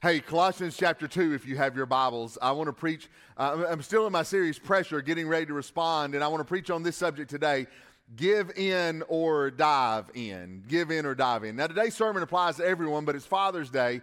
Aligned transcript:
Hey, 0.00 0.20
Colossians 0.20 0.76
chapter 0.76 1.08
2, 1.08 1.34
if 1.34 1.44
you 1.44 1.56
have 1.56 1.74
your 1.74 1.84
Bibles, 1.84 2.38
I 2.40 2.52
want 2.52 2.68
to 2.68 2.72
preach. 2.72 3.08
Uh, 3.36 3.64
I'm 3.68 3.82
still 3.82 4.06
in 4.06 4.12
my 4.12 4.22
series, 4.22 4.56
Pressure, 4.56 5.02
getting 5.02 5.26
ready 5.26 5.46
to 5.46 5.54
respond, 5.54 6.14
and 6.14 6.22
I 6.22 6.28
want 6.28 6.38
to 6.38 6.44
preach 6.44 6.70
on 6.70 6.84
this 6.84 6.96
subject 6.96 7.28
today 7.28 7.66
give 8.14 8.56
in 8.56 9.02
or 9.08 9.50
dive 9.50 10.08
in. 10.14 10.62
Give 10.68 10.92
in 10.92 11.04
or 11.04 11.16
dive 11.16 11.42
in. 11.42 11.56
Now, 11.56 11.66
today's 11.66 11.96
sermon 11.96 12.22
applies 12.22 12.58
to 12.58 12.64
everyone, 12.64 13.06
but 13.06 13.16
it's 13.16 13.26
Father's 13.26 13.70
Day. 13.70 14.00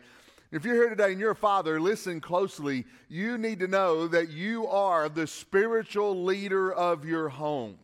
If 0.51 0.65
you're 0.65 0.75
here 0.75 0.89
today 0.89 1.13
and 1.13 1.19
you're 1.19 1.31
a 1.31 1.35
father, 1.35 1.79
listen 1.79 2.19
closely. 2.19 2.83
You 3.07 3.37
need 3.37 3.59
to 3.59 3.67
know 3.69 4.05
that 4.09 4.29
you 4.29 4.67
are 4.67 5.07
the 5.07 5.25
spiritual 5.25 6.25
leader 6.25 6.73
of 6.73 7.05
your 7.05 7.29
home. 7.29 7.77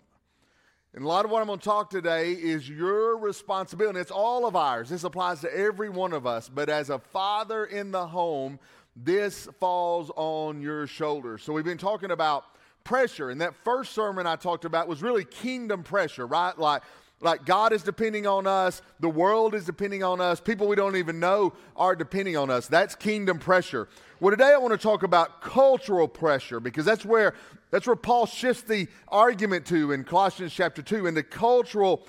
And 0.93 1.05
a 1.05 1.07
lot 1.07 1.23
of 1.23 1.31
what 1.31 1.39
I'm 1.39 1.47
going 1.47 1.59
to 1.59 1.63
talk 1.63 1.89
today 1.89 2.33
is 2.33 2.67
your 2.67 3.17
responsibility. 3.17 3.99
It's 3.99 4.11
all 4.11 4.45
of 4.45 4.57
ours. 4.57 4.89
This 4.89 5.05
applies 5.05 5.39
to 5.41 5.57
every 5.57 5.89
one 5.89 6.11
of 6.11 6.27
us. 6.27 6.49
But 6.49 6.67
as 6.67 6.89
a 6.89 6.99
father 6.99 7.63
in 7.63 7.91
the 7.91 8.05
home, 8.05 8.59
this 8.93 9.47
falls 9.61 10.11
on 10.17 10.61
your 10.61 10.87
shoulders. 10.87 11.43
So 11.43 11.53
we've 11.53 11.63
been 11.63 11.77
talking 11.77 12.11
about 12.11 12.43
pressure. 12.83 13.29
And 13.29 13.39
that 13.39 13.53
first 13.63 13.93
sermon 13.93 14.27
I 14.27 14.35
talked 14.35 14.65
about 14.65 14.89
was 14.89 15.01
really 15.01 15.23
kingdom 15.23 15.83
pressure, 15.83 16.27
right? 16.27 16.57
Like, 16.59 16.81
like 17.21 17.45
God 17.45 17.71
is 17.71 17.83
depending 17.83 18.25
on 18.25 18.47
us, 18.47 18.81
the 18.99 19.09
world 19.09 19.53
is 19.53 19.65
depending 19.65 20.03
on 20.03 20.19
us, 20.19 20.39
people 20.39 20.67
we 20.67 20.75
don't 20.75 20.95
even 20.95 21.19
know 21.19 21.53
are 21.75 21.95
depending 21.95 22.35
on 22.35 22.49
us. 22.49 22.67
That's 22.67 22.95
kingdom 22.95 23.37
pressure. 23.37 23.87
Well, 24.19 24.31
today 24.31 24.51
I 24.53 24.57
want 24.57 24.71
to 24.73 24.77
talk 24.77 25.03
about 25.03 25.41
cultural 25.41 26.07
pressure 26.07 26.59
because 26.59 26.83
that's 26.83 27.05
where 27.05 27.33
that's 27.69 27.87
where 27.87 27.95
Paul 27.95 28.25
shifts 28.25 28.63
the 28.63 28.87
argument 29.07 29.65
to 29.67 29.91
in 29.91 30.03
Colossians 30.03 30.53
chapter 30.53 30.81
2 30.81 31.07
into 31.07 31.23
cultural 31.23 32.05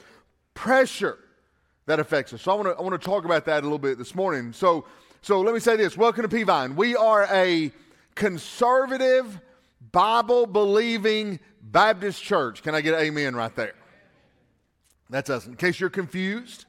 pressure 0.54 1.18
that 1.86 2.00
affects 2.00 2.32
us. 2.32 2.42
So 2.42 2.52
I 2.52 2.54
want 2.54 2.68
to 2.68 2.74
I 2.78 2.82
want 2.82 3.00
to 3.00 3.06
talk 3.06 3.24
about 3.24 3.44
that 3.46 3.60
a 3.60 3.64
little 3.64 3.78
bit 3.78 3.98
this 3.98 4.14
morning. 4.14 4.52
So 4.52 4.86
so 5.20 5.40
let 5.40 5.54
me 5.54 5.60
say 5.60 5.76
this. 5.76 5.96
Welcome 5.96 6.28
to 6.28 6.34
Peavine. 6.34 6.74
We 6.74 6.96
are 6.96 7.28
a 7.30 7.70
conservative 8.14 9.40
Bible 9.92 10.46
believing 10.46 11.38
Baptist 11.60 12.22
church. 12.22 12.62
Can 12.62 12.74
I 12.74 12.80
get 12.80 12.98
amen 12.98 13.36
right 13.36 13.54
there? 13.54 13.74
That's 15.12 15.28
us. 15.28 15.46
In 15.46 15.56
case 15.56 15.78
you're 15.78 15.90
confused. 15.90 16.64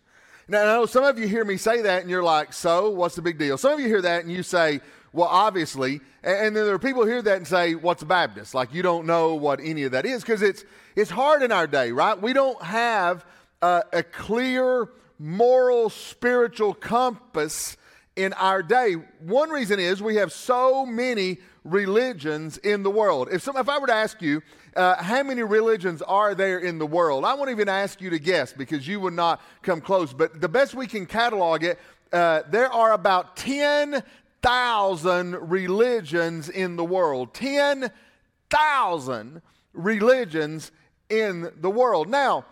Now, 0.49 0.63
I 0.63 0.65
know 0.65 0.85
some 0.85 1.05
of 1.05 1.17
you 1.17 1.27
hear 1.27 1.45
me 1.45 1.55
say 1.55 1.81
that 1.83 2.01
and 2.01 2.09
you're 2.09 2.23
like, 2.23 2.51
so 2.51 2.89
what's 2.89 3.15
the 3.15 3.21
big 3.21 3.39
deal? 3.39 3.57
Some 3.57 3.71
of 3.71 3.79
you 3.79 3.87
hear 3.87 4.01
that 4.01 4.23
and 4.23 4.31
you 4.31 4.43
say, 4.43 4.81
well, 5.13 5.29
obviously. 5.29 6.01
And, 6.23 6.53
then 6.53 6.65
there 6.65 6.73
are 6.73 6.79
people 6.79 7.03
who 7.03 7.09
hear 7.09 7.21
that 7.21 7.37
and 7.37 7.47
say, 7.47 7.75
what's 7.75 8.03
a 8.03 8.05
Baptist? 8.05 8.53
Like 8.53 8.73
you 8.73 8.83
don't 8.83 9.05
know 9.05 9.35
what 9.35 9.61
any 9.63 9.83
of 9.83 9.93
that 9.93 10.05
is 10.05 10.21
because 10.21 10.41
it's, 10.41 10.65
it's 10.97 11.09
hard 11.09 11.41
in 11.41 11.53
our 11.53 11.67
day, 11.67 11.93
right? 11.93 12.21
We 12.21 12.33
don't 12.33 12.61
have 12.61 13.25
a, 13.61 13.83
a 13.93 14.03
clear 14.03 14.89
moral, 15.17 15.89
spiritual 15.89 16.73
compass 16.73 17.77
in 18.17 18.33
our 18.33 18.61
day. 18.61 18.95
One 19.21 19.51
reason 19.51 19.79
is 19.79 20.01
we 20.01 20.17
have 20.17 20.33
so 20.33 20.85
many 20.85 21.37
religions 21.63 22.57
in 22.57 22.83
the 22.83 22.91
world. 22.91 23.29
If, 23.31 23.41
some, 23.41 23.55
if 23.55 23.69
I 23.69 23.79
were 23.79 23.87
to 23.87 23.93
ask 23.93 24.21
you, 24.21 24.41
uh, 24.75 25.01
how 25.01 25.23
many 25.23 25.43
religions 25.43 26.01
are 26.01 26.35
there 26.35 26.59
in 26.59 26.77
the 26.77 26.85
world? 26.85 27.23
I 27.25 27.33
won't 27.33 27.51
even 27.51 27.69
ask 27.69 28.01
you 28.01 28.09
to 28.09 28.19
guess 28.19 28.51
because 28.53 28.85
you 28.87 28.99
would 28.99 29.13
not 29.13 29.41
come 29.61 29.79
close. 29.81 30.13
But 30.13 30.41
the 30.41 30.49
best 30.49 30.75
we 30.75 30.87
can 30.87 31.05
catalog 31.05 31.63
it, 31.63 31.79
uh, 32.11 32.41
there 32.49 32.71
are 32.71 32.91
about 32.93 33.35
10,000 33.35 35.49
religions 35.49 36.49
in 36.49 36.75
the 36.75 36.85
world. 36.85 37.33
10,000 37.33 39.41
religions 39.73 40.71
in 41.09 41.51
the 41.57 41.69
world. 41.69 42.09
Now, 42.09 42.45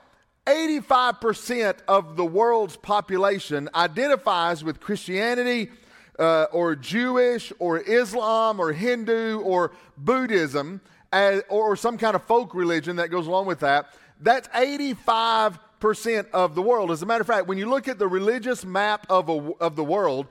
85% 0.48 1.78
of 1.88 2.18
the 2.18 2.26
world's 2.26 2.76
population 2.76 3.70
identifies 3.76 4.64
with 4.64 4.80
Christianity 4.80 5.70
uh, 6.18 6.48
or 6.52 6.76
Jewish 6.76 7.54
or 7.60 7.80
Islam 7.80 8.60
or 8.60 8.74
Hindu 8.74 9.42
or 9.42 9.72
Buddhism 9.98 10.82
as, 11.12 11.44
or 11.50 11.76
some 11.76 11.98
kind 11.98 12.16
of 12.16 12.24
folk 12.24 12.54
religion 12.56 12.96
that 12.98 13.10
goes 13.10 13.28
along 13.28 13.46
with 13.46 13.60
that. 13.60 13.94
That's 14.20 14.48
85% 14.50 16.30
of 16.32 16.56
the 16.56 16.62
world. 16.62 16.92
As 16.92 17.02
a 17.02 17.06
matter 17.06 17.22
of 17.22 17.28
fact, 17.28 17.48
when 17.48 17.58
you 17.58 17.70
look 17.70 17.88
at 17.88 18.00
the 18.00 18.08
religious 18.08 18.64
map 18.64 19.06
of, 19.10 19.30
a, 19.30 19.52
of 19.60 19.76
the 19.76 19.84
world, 19.84 20.28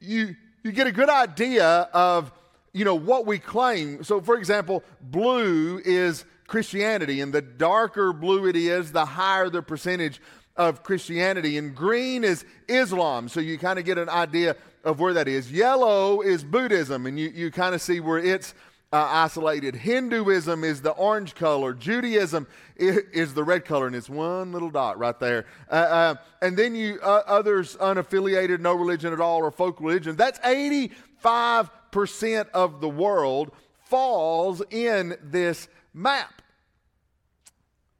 you, 0.00 0.34
you 0.62 0.72
get 0.72 0.86
a 0.86 0.92
good 0.92 1.08
idea 1.08 1.88
of 1.92 2.32
you 2.72 2.84
know 2.84 2.94
what 2.94 3.26
we 3.26 3.38
claim. 3.38 4.04
So, 4.04 4.20
for 4.20 4.36
example, 4.36 4.82
blue 5.00 5.80
is 5.84 6.24
Christianity, 6.46 7.20
and 7.20 7.32
the 7.32 7.42
darker 7.42 8.12
blue 8.12 8.46
it 8.46 8.56
is, 8.56 8.92
the 8.92 9.04
higher 9.04 9.48
the 9.50 9.62
percentage 9.62 10.20
of 10.56 10.82
Christianity. 10.82 11.58
And 11.58 11.74
green 11.74 12.24
is 12.24 12.44
Islam, 12.68 13.28
so 13.28 13.40
you 13.40 13.58
kind 13.58 13.78
of 13.78 13.84
get 13.84 13.98
an 13.98 14.08
idea 14.08 14.56
of 14.84 15.00
where 15.00 15.12
that 15.14 15.28
is. 15.28 15.50
Yellow 15.50 16.20
is 16.20 16.44
Buddhism, 16.44 17.06
and 17.06 17.18
you, 17.18 17.28
you 17.28 17.50
kind 17.50 17.74
of 17.74 17.82
see 17.82 18.00
where 18.00 18.18
it's 18.18 18.54
uh, 18.92 19.08
isolated. 19.10 19.74
Hinduism 19.76 20.64
is 20.64 20.82
the 20.82 20.90
orange 20.92 21.34
color. 21.34 21.72
Judaism 21.74 22.46
is, 22.76 23.34
the 23.34 23.44
red 23.44 23.64
color, 23.64 23.86
and 23.86 23.94
it's 23.94 24.08
one 24.08 24.50
little 24.52 24.70
dot 24.70 24.98
right 24.98 25.20
there. 25.20 25.44
Uh, 25.70 25.74
uh, 25.74 26.14
and 26.40 26.56
then 26.56 26.74
you 26.74 26.98
uh, 27.02 27.22
others 27.26 27.76
unaffiliated, 27.76 28.60
no 28.60 28.72
religion 28.74 29.12
at 29.12 29.20
all, 29.20 29.38
or 29.38 29.50
folk 29.50 29.78
religion. 29.80 30.16
That's 30.16 30.38
85% 30.40 32.48
of 32.50 32.80
the 32.80 32.88
world 32.88 33.50
falls 33.84 34.62
in 34.70 35.16
this 35.22 35.68
map. 35.92 36.40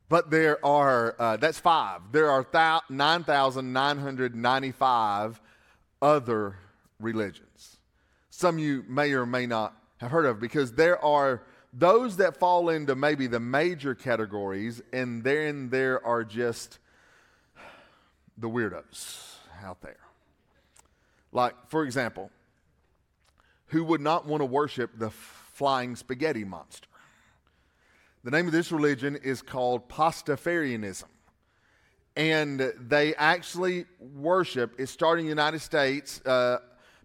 But 0.09 0.31
there 0.31 0.65
are, 0.65 1.15
uh, 1.19 1.37
that's 1.37 1.59
five. 1.59 2.01
There 2.13 2.31
are 2.31 2.47
9,995 2.89 5.41
other 6.01 6.57
religions. 6.99 7.77
Some 8.31 8.59
you 8.59 8.87
may 8.89 9.13
or 9.13 9.27
may 9.27 9.45
not 9.45 9.78
have 9.99 10.11
heard 10.11 10.27
of 10.27 10.41
because 10.41 10.73
there 10.73 11.03
are 11.05 11.43
those 11.73 12.17
that 12.17 12.39
fall 12.39 12.71
into 12.71 12.95
maybe 12.95 13.27
the 13.27 13.41
major 13.41 13.95
categories, 13.95 14.81
and 14.93 15.23
then 15.23 15.69
there 15.69 16.05
are 16.05 16.25
just 16.25 16.79
the 18.39 18.49
weirdos 18.49 19.35
out 19.63 19.81
there. 19.83 19.99
Like, 21.33 21.55
for 21.69 21.85
example, 21.85 22.31
who 23.67 23.85
would 23.85 24.01
not 24.01 24.27
want 24.27 24.41
to 24.41 24.47
worship 24.47 24.93
the 24.99 25.11
flying 25.11 25.95
spaghetti 25.95 26.45
monster? 26.45 26.89
The 28.25 28.31
name 28.31 28.47
of 28.47 28.53
this 28.53 28.73
religion 28.73 29.17
is 29.17 29.43
called 29.43 29.89
Pastafarianism. 29.89 31.05
And 32.17 32.73
they 32.81 33.15
actually 33.15 33.85
worship, 34.01 34.75
it's 34.79 34.91
starting 34.91 35.27
in 35.27 35.37
the 35.37 35.41
United 35.41 35.61
States 35.61 36.21
uh, 36.27 36.59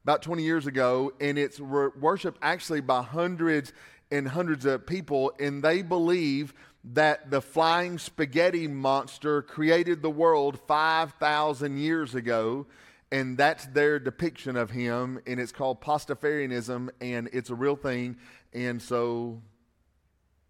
about 0.04 0.22
20 0.22 0.44
years 0.44 0.68
ago, 0.68 1.14
and 1.22 1.38
it's 1.38 1.60
worshiped 1.60 2.38
actually 2.42 2.82
by 2.82 3.02
hundreds 3.02 3.72
and 4.12 4.28
hundreds 4.28 4.66
of 4.66 4.86
people. 4.86 5.32
And 5.40 5.64
they 5.64 5.82
believe 5.82 6.54
that 6.94 7.32
the 7.32 7.42
flying 7.42 7.98
spaghetti 7.98 8.68
monster 8.68 9.42
created 9.42 10.02
the 10.02 10.10
world 10.10 10.60
5,000 10.68 11.78
years 11.78 12.14
ago. 12.14 12.68
And 13.12 13.38
that's 13.38 13.66
their 13.68 14.00
depiction 14.00 14.58
of 14.58 14.72
him. 14.72 15.22
And 15.26 15.40
it's 15.40 15.52
called 15.52 15.82
Pastafarianism, 15.82 16.90
and 17.00 17.30
it's 17.32 17.50
a 17.50 17.56
real 17.56 17.76
thing. 17.76 18.18
And 18.54 18.82
so 18.82 19.42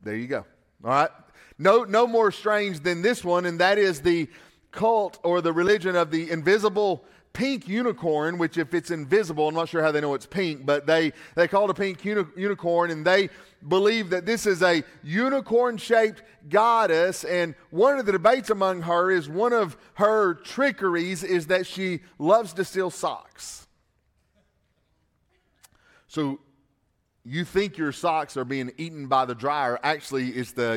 there 0.02 0.16
you 0.16 0.28
go. 0.28 0.46
All 0.84 0.90
right? 0.90 1.10
No, 1.60 1.84
no 1.84 2.08
more 2.08 2.32
strange 2.32 2.80
than 2.80 3.02
this 3.02 3.24
one, 3.24 3.46
and 3.46 3.60
that 3.60 3.78
is 3.78 4.02
the 4.02 4.30
cult 4.72 5.20
or 5.24 5.42
the 5.42 5.54
religion 5.54 5.96
of 5.96 6.10
the 6.10 6.32
invisible 6.32 7.06
pink 7.34 7.68
unicorn, 7.68 8.38
which 8.38 8.58
if 8.58 8.74
it's 8.74 8.92
invisible, 8.92 9.48
I'm 9.48 9.56
not 9.56 9.68
sure 9.68 9.82
how 9.82 9.92
they 9.92 10.02
know 10.02 10.14
it's 10.14 10.26
pink, 10.26 10.66
but 10.66 10.86
they, 10.86 11.12
they 11.36 11.48
call 11.48 11.66
it 11.66 11.72
a 11.72 11.74
pink 11.74 12.06
uni- 12.06 12.26
unicorn, 12.38 12.92
and 12.92 13.06
they 13.06 13.30
believe 13.68 14.12
that 14.12 14.26
this 14.26 14.46
is 14.46 14.62
a 14.62 14.84
unicorn 15.04 15.78
shaped 15.78 16.22
goddess. 16.48 17.24
And 17.24 17.56
one 17.72 17.98
of 17.98 18.06
the 18.06 18.12
debates 18.12 18.50
among 18.50 18.84
her 18.84 19.10
is 19.10 19.28
one 19.28 19.54
of 19.54 19.78
her 19.96 20.36
trickeries 20.36 21.24
is 21.24 21.48
that 21.48 21.66
she 21.66 22.02
loves 22.20 22.54
to 22.54 22.64
steal 22.64 22.92
socks. 22.92 23.68
So 26.08 26.40
you 27.26 27.46
think 27.46 27.78
your 27.78 27.92
socks 27.92 28.38
are 28.38 28.46
being 28.46 28.72
eaten 28.78 29.08
by 29.08 29.26
the 29.26 29.34
dryer. 29.34 29.80
Actually, 29.82 30.30
it's 30.30 30.52
the, 30.52 30.74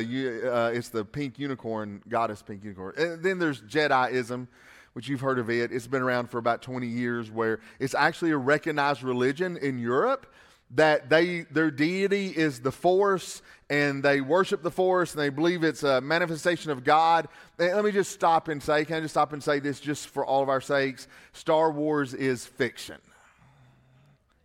uh, 0.51 0.71
it's 0.71 0.89
the 0.89 1.05
pink 1.05 1.37
unicorn, 1.37 2.01
goddess 2.07 2.41
pink 2.41 2.63
unicorn. 2.63 2.95
And 2.97 3.21
then 3.21 3.37
there's 3.37 3.61
Jediism, 3.61 4.47
which 4.97 5.07
you've 5.07 5.21
heard 5.21 5.37
of 5.37 5.47
it. 5.47 5.71
It's 5.71 5.85
been 5.85 6.01
around 6.01 6.31
for 6.31 6.39
about 6.39 6.63
20 6.63 6.87
years, 6.87 7.29
where 7.29 7.59
it's 7.77 7.93
actually 7.93 8.31
a 8.31 8.37
recognized 8.37 9.03
religion 9.03 9.55
in 9.55 9.77
Europe. 9.77 10.25
that 10.71 11.09
they 11.09 11.41
their 11.51 11.71
deity 11.71 12.27
is 12.27 12.59
the 12.59 12.71
force 12.71 13.41
and 13.69 14.03
they 14.03 14.21
worship 14.21 14.63
the 14.63 14.71
force 14.71 15.13
and 15.13 15.21
they 15.21 15.29
believe 15.29 15.63
it's 15.63 15.83
a 15.83 16.01
manifestation 16.01 16.71
of 16.71 16.83
God. 16.83 17.27
And 17.57 17.73
let 17.73 17.85
me 17.85 17.91
just 17.91 18.11
stop 18.11 18.47
and 18.47 18.61
say, 18.61 18.85
can 18.85 18.97
I 18.97 18.99
just 19.01 19.13
stop 19.13 19.33
and 19.33 19.43
say 19.43 19.59
this 19.59 19.79
just 19.79 20.07
for 20.07 20.25
all 20.25 20.43
of 20.43 20.49
our 20.49 20.61
sakes? 20.61 21.07
Star 21.33 21.71
Wars 21.71 22.13
is 22.13 22.45
fiction. 22.45 22.97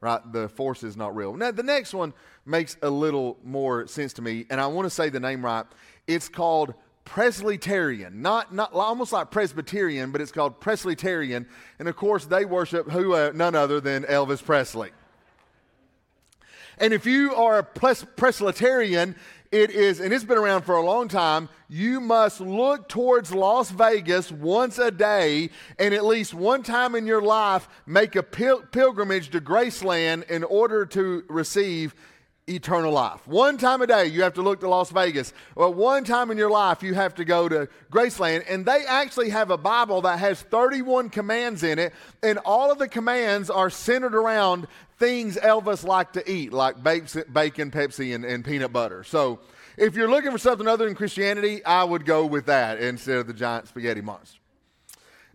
Right? 0.01 0.21
The 0.33 0.49
force 0.49 0.83
is 0.83 0.97
not 0.97 1.15
real. 1.15 1.35
Now 1.35 1.51
the 1.51 1.63
next 1.63 1.95
one 1.95 2.13
makes 2.45 2.77
a 2.83 2.91
little 2.91 3.39
more 3.45 3.87
sense 3.87 4.13
to 4.15 4.23
me, 4.23 4.47
and 4.51 4.61
I 4.61 4.67
want 4.67 4.87
to 4.87 4.91
say 4.91 5.09
the 5.09 5.21
name 5.21 5.45
right. 5.45 5.67
It's 6.07 6.29
called 6.29 6.75
Presleyterian, 7.05 8.15
not, 8.15 8.55
not 8.55 8.73
almost 8.73 9.13
like 9.13 9.31
Presbyterian, 9.31 10.13
but 10.13 10.21
it's 10.21 10.33
called 10.33 10.61
Presleyterian. 10.61 11.47
And 11.79 11.89
of 11.89 11.97
course, 11.97 12.27
they 12.27 12.45
worship 12.45 12.91
who, 12.91 13.15
uh, 13.15 13.33
none 13.35 13.55
other 13.55 13.81
than 13.81 14.05
Elvis 14.05 14.43
Presley. 14.43 14.91
And 16.79 16.93
if 16.93 17.07
you 17.07 17.35
are 17.35 17.59
a 17.59 17.63
Presleyterian, 17.65 19.15
it 19.53 19.71
is, 19.71 20.01
and 20.01 20.15
it's 20.15 20.25
been 20.25 20.39
around 20.39 20.63
for 20.63 20.77
a 20.77 20.83
long 20.83 21.09
time, 21.09 21.51
you 21.69 22.01
must 22.01 22.41
look 22.41 22.89
towards 22.89 23.35
Las 23.35 23.71
Vegas 23.71 24.33
once 24.33 24.79
a 24.79 24.91
day 24.91 25.51
and 25.79 25.93
at 25.93 26.07
least 26.07 26.33
one 26.33 26.63
time 26.63 26.95
in 26.95 27.07
your 27.07 27.21
life 27.21 27.69
make 27.85 28.17
a 28.17 28.23
pil- 28.23 28.63
pilgrimage 28.63 29.29
to 29.31 29.43
Graceland 29.43 30.29
in 30.31 30.43
order 30.43 30.87
to 30.87 31.25
receive 31.29 31.95
eternal 32.49 32.93
life. 32.93 33.27
One 33.27 33.57
time 33.57 33.83
a 33.83 33.87
day, 33.87 34.07
you 34.07 34.23
have 34.23 34.35
to 34.35 34.43
look 34.43 34.61
to 34.61 34.69
Las 34.69 34.91
Vegas. 34.91 35.33
Well, 35.55 35.73
one 35.73 36.05
time 36.05 36.31
in 36.31 36.39
your 36.39 36.51
life, 36.51 36.83
you 36.83 36.95
have 36.95 37.15
to 37.17 37.25
go 37.25 37.49
to 37.49 37.69
Graceland. 37.91 38.45
And 38.49 38.67
they 38.67 38.85
actually 38.87 39.31
have 39.31 39.51
a 39.51 39.57
Bible 39.57 40.03
that 40.03 40.19
has 40.19 40.43
31 40.43 41.11
commands 41.11 41.63
in 41.63 41.79
it. 41.79 41.93
And 42.23 42.39
all 42.39 42.73
of 42.73 42.79
the 42.79 42.89
commands 42.89 43.49
are 43.49 43.71
centered 43.71 44.15
around 44.15 44.67
things 44.99 45.37
Elvis 45.37 45.85
liked 45.85 46.15
to 46.15 46.31
eat, 46.31 46.53
like 46.53 46.83
bacon, 46.83 47.71
Pepsi, 47.71 48.15
and, 48.15 48.25
and 48.25 48.45
peanut 48.45 48.73
butter. 48.73 49.05
So 49.05 49.41
if 49.77 49.95
you're 49.95 50.11
looking 50.11 50.33
for 50.33 50.39
something 50.39 50.67
other 50.67 50.85
than 50.85 50.95
Christianity, 50.95 51.65
I 51.65 51.85
would 51.85 52.05
go 52.05 52.27
with 52.27 52.47
that 52.47 52.81
instead 52.81 53.19
of 53.19 53.27
the 53.27 53.35
giant 53.35 53.69
spaghetti 53.69 54.01
monster. 54.01 54.39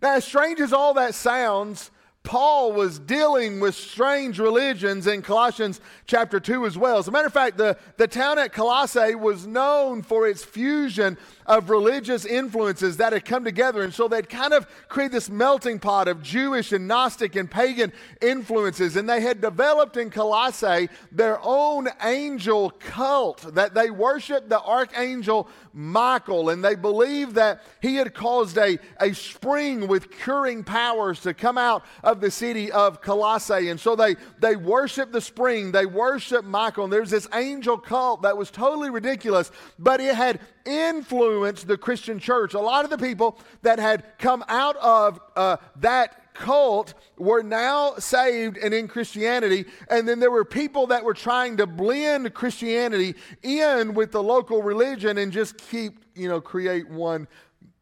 Now, 0.00 0.14
as 0.14 0.24
strange 0.24 0.60
as 0.60 0.72
all 0.72 0.94
that 0.94 1.14
sounds, 1.14 1.90
Paul 2.24 2.72
was 2.72 2.98
dealing 2.98 3.58
with 3.58 3.74
strange 3.74 4.38
religions 4.38 5.06
in 5.06 5.22
Colossians 5.22 5.80
chapter 6.06 6.38
2 6.38 6.66
as 6.66 6.76
well. 6.76 6.98
As 6.98 7.08
a 7.08 7.10
matter 7.10 7.26
of 7.26 7.32
fact, 7.32 7.56
the, 7.56 7.78
the 7.96 8.06
town 8.06 8.38
at 8.38 8.52
Colossae 8.52 9.14
was 9.14 9.46
known 9.46 10.02
for 10.02 10.28
its 10.28 10.44
fusion 10.44 11.16
of 11.46 11.70
religious 11.70 12.26
influences 12.26 12.98
that 12.98 13.14
had 13.14 13.24
come 13.24 13.44
together. 13.44 13.82
And 13.82 13.94
so 13.94 14.08
they'd 14.08 14.28
kind 14.28 14.52
of 14.52 14.66
create 14.88 15.10
this 15.10 15.30
melting 15.30 15.78
pot 15.78 16.06
of 16.06 16.22
Jewish 16.22 16.72
and 16.72 16.86
Gnostic 16.86 17.34
and 17.34 17.50
pagan 17.50 17.94
influences. 18.20 18.96
And 18.96 19.08
they 19.08 19.22
had 19.22 19.40
developed 19.40 19.96
in 19.96 20.10
Colossae 20.10 20.90
their 21.10 21.38
own 21.42 21.88
angel 22.02 22.70
cult 22.78 23.54
that 23.54 23.72
they 23.72 23.90
worshiped 23.90 24.50
the 24.50 24.60
archangel 24.60 25.48
Michael. 25.72 26.50
And 26.50 26.62
they 26.62 26.74
believed 26.74 27.36
that 27.36 27.62
he 27.80 27.96
had 27.96 28.12
caused 28.12 28.58
a, 28.58 28.78
a 29.00 29.14
spring 29.14 29.88
with 29.88 30.10
curing 30.10 30.62
powers 30.62 31.20
to 31.20 31.32
come 31.32 31.56
out 31.56 31.84
of 32.08 32.22
the 32.22 32.30
city 32.30 32.72
of 32.72 33.02
Colossae. 33.02 33.68
And 33.68 33.78
so 33.78 33.94
they, 33.94 34.16
they 34.38 34.56
worshiped 34.56 35.12
the 35.12 35.20
spring, 35.20 35.72
they 35.72 35.84
worship 35.84 36.44
Michael. 36.44 36.84
And 36.84 36.92
there's 36.92 37.10
this 37.10 37.28
angel 37.34 37.76
cult 37.76 38.22
that 38.22 38.36
was 38.36 38.50
totally 38.50 38.88
ridiculous, 38.88 39.50
but 39.78 40.00
it 40.00 40.14
had 40.14 40.40
influenced 40.64 41.68
the 41.68 41.76
Christian 41.76 42.18
church. 42.18 42.54
A 42.54 42.60
lot 42.60 42.84
of 42.84 42.90
the 42.90 42.96
people 42.96 43.38
that 43.60 43.78
had 43.78 44.18
come 44.18 44.42
out 44.48 44.76
of 44.76 45.20
uh, 45.36 45.58
that 45.76 46.34
cult 46.34 46.94
were 47.18 47.42
now 47.42 47.96
saved 47.96 48.56
and 48.56 48.72
in 48.72 48.88
Christianity. 48.88 49.66
And 49.90 50.08
then 50.08 50.20
there 50.20 50.30
were 50.30 50.44
people 50.44 50.86
that 50.86 51.04
were 51.04 51.14
trying 51.14 51.58
to 51.58 51.66
blend 51.66 52.32
Christianity 52.32 53.16
in 53.42 53.92
with 53.92 54.12
the 54.12 54.22
local 54.22 54.62
religion 54.62 55.18
and 55.18 55.30
just 55.32 55.58
keep, 55.58 56.04
you 56.14 56.28
know, 56.28 56.40
create 56.40 56.88
one 56.88 57.28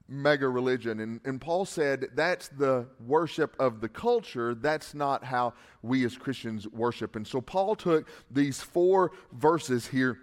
mega 0.08 0.48
religion. 0.48 1.00
And, 1.00 1.20
and 1.24 1.40
Paul 1.40 1.64
said 1.64 2.08
that's 2.14 2.48
the 2.48 2.86
worship 3.06 3.56
of 3.58 3.80
the 3.80 3.88
culture. 3.88 4.54
That's 4.54 4.94
not 4.94 5.24
how 5.24 5.54
we 5.82 6.04
as 6.04 6.16
Christians 6.16 6.68
worship. 6.68 7.16
And 7.16 7.26
so 7.26 7.40
Paul 7.40 7.74
took 7.74 8.08
these 8.30 8.60
four 8.60 9.12
verses 9.32 9.86
here 9.86 10.18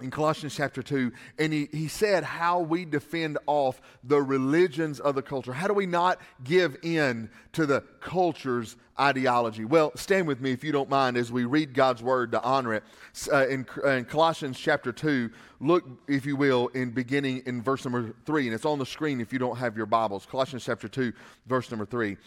in 0.00 0.10
Colossians 0.10 0.54
chapter 0.54 0.82
2, 0.82 1.10
and 1.38 1.52
he, 1.52 1.68
he 1.72 1.88
said 1.88 2.22
how 2.22 2.60
we 2.60 2.84
defend 2.84 3.38
off 3.46 3.80
the 4.04 4.20
religions 4.20 5.00
of 5.00 5.14
the 5.14 5.22
culture. 5.22 5.54
How 5.54 5.68
do 5.68 5.74
we 5.74 5.86
not 5.86 6.20
give 6.44 6.76
in 6.82 7.30
to 7.52 7.64
the 7.64 7.80
culture's 8.00 8.76
ideology? 9.00 9.64
Well, 9.64 9.92
stand 9.96 10.26
with 10.26 10.40
me 10.40 10.52
if 10.52 10.62
you 10.62 10.70
don't 10.70 10.90
mind 10.90 11.16
as 11.16 11.32
we 11.32 11.46
read 11.46 11.72
God's 11.72 12.02
word 12.02 12.32
to 12.32 12.42
honor 12.42 12.74
it. 12.74 12.84
Uh, 13.32 13.48
in, 13.48 13.66
in 13.86 14.04
Colossians 14.04 14.58
chapter 14.58 14.92
2, 14.92 15.30
look, 15.60 15.84
if 16.08 16.26
you 16.26 16.36
will, 16.36 16.68
in 16.68 16.90
beginning 16.90 17.42
in 17.46 17.62
verse 17.62 17.82
number 17.82 18.14
3, 18.26 18.48
and 18.48 18.54
it's 18.54 18.66
on 18.66 18.78
the 18.78 18.86
screen 18.86 19.22
if 19.22 19.32
you 19.32 19.38
don't 19.38 19.56
have 19.56 19.78
your 19.78 19.86
Bibles. 19.86 20.26
Colossians 20.26 20.64
chapter 20.64 20.88
2, 20.88 21.10
verse 21.46 21.70
number 21.70 21.86
3. 21.86 22.18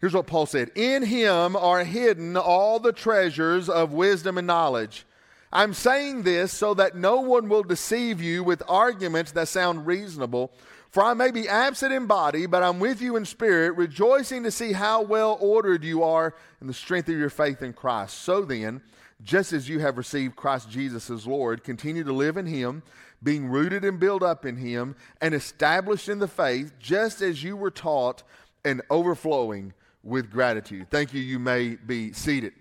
Here's 0.00 0.14
what 0.14 0.28
Paul 0.28 0.46
said 0.46 0.70
In 0.76 1.02
him 1.02 1.56
are 1.56 1.82
hidden 1.82 2.36
all 2.36 2.78
the 2.78 2.92
treasures 2.92 3.68
of 3.68 3.92
wisdom 3.92 4.38
and 4.38 4.46
knowledge. 4.46 5.04
I'm 5.52 5.72
saying 5.72 6.22
this 6.22 6.52
so 6.52 6.74
that 6.74 6.96
no 6.96 7.20
one 7.20 7.48
will 7.48 7.62
deceive 7.62 8.20
you 8.20 8.44
with 8.44 8.62
arguments 8.68 9.32
that 9.32 9.48
sound 9.48 9.86
reasonable. 9.86 10.52
For 10.90 11.02
I 11.02 11.14
may 11.14 11.30
be 11.30 11.48
absent 11.48 11.92
in 11.92 12.06
body, 12.06 12.46
but 12.46 12.62
I'm 12.62 12.80
with 12.80 13.02
you 13.02 13.16
in 13.16 13.24
spirit, 13.24 13.76
rejoicing 13.76 14.42
to 14.44 14.50
see 14.50 14.72
how 14.72 15.02
well 15.02 15.36
ordered 15.40 15.84
you 15.84 16.02
are 16.02 16.34
in 16.60 16.66
the 16.66 16.74
strength 16.74 17.08
of 17.08 17.18
your 17.18 17.30
faith 17.30 17.62
in 17.62 17.74
Christ. 17.74 18.18
So 18.22 18.42
then, 18.42 18.80
just 19.22 19.52
as 19.52 19.68
you 19.68 19.80
have 19.80 19.98
received 19.98 20.36
Christ 20.36 20.70
Jesus 20.70 21.10
as 21.10 21.26
Lord, 21.26 21.62
continue 21.62 22.04
to 22.04 22.12
live 22.12 22.36
in 22.36 22.46
him, 22.46 22.82
being 23.22 23.48
rooted 23.48 23.84
and 23.84 24.00
built 24.00 24.22
up 24.22 24.46
in 24.46 24.56
him, 24.56 24.96
and 25.20 25.34
established 25.34 26.08
in 26.08 26.20
the 26.20 26.28
faith, 26.28 26.72
just 26.78 27.20
as 27.20 27.42
you 27.42 27.56
were 27.56 27.70
taught, 27.70 28.22
and 28.64 28.80
overflowing 28.90 29.74
with 30.02 30.30
gratitude. 30.30 30.86
Thank 30.90 31.12
you. 31.12 31.20
You 31.20 31.38
may 31.38 31.74
be 31.74 32.12
seated. 32.12 32.52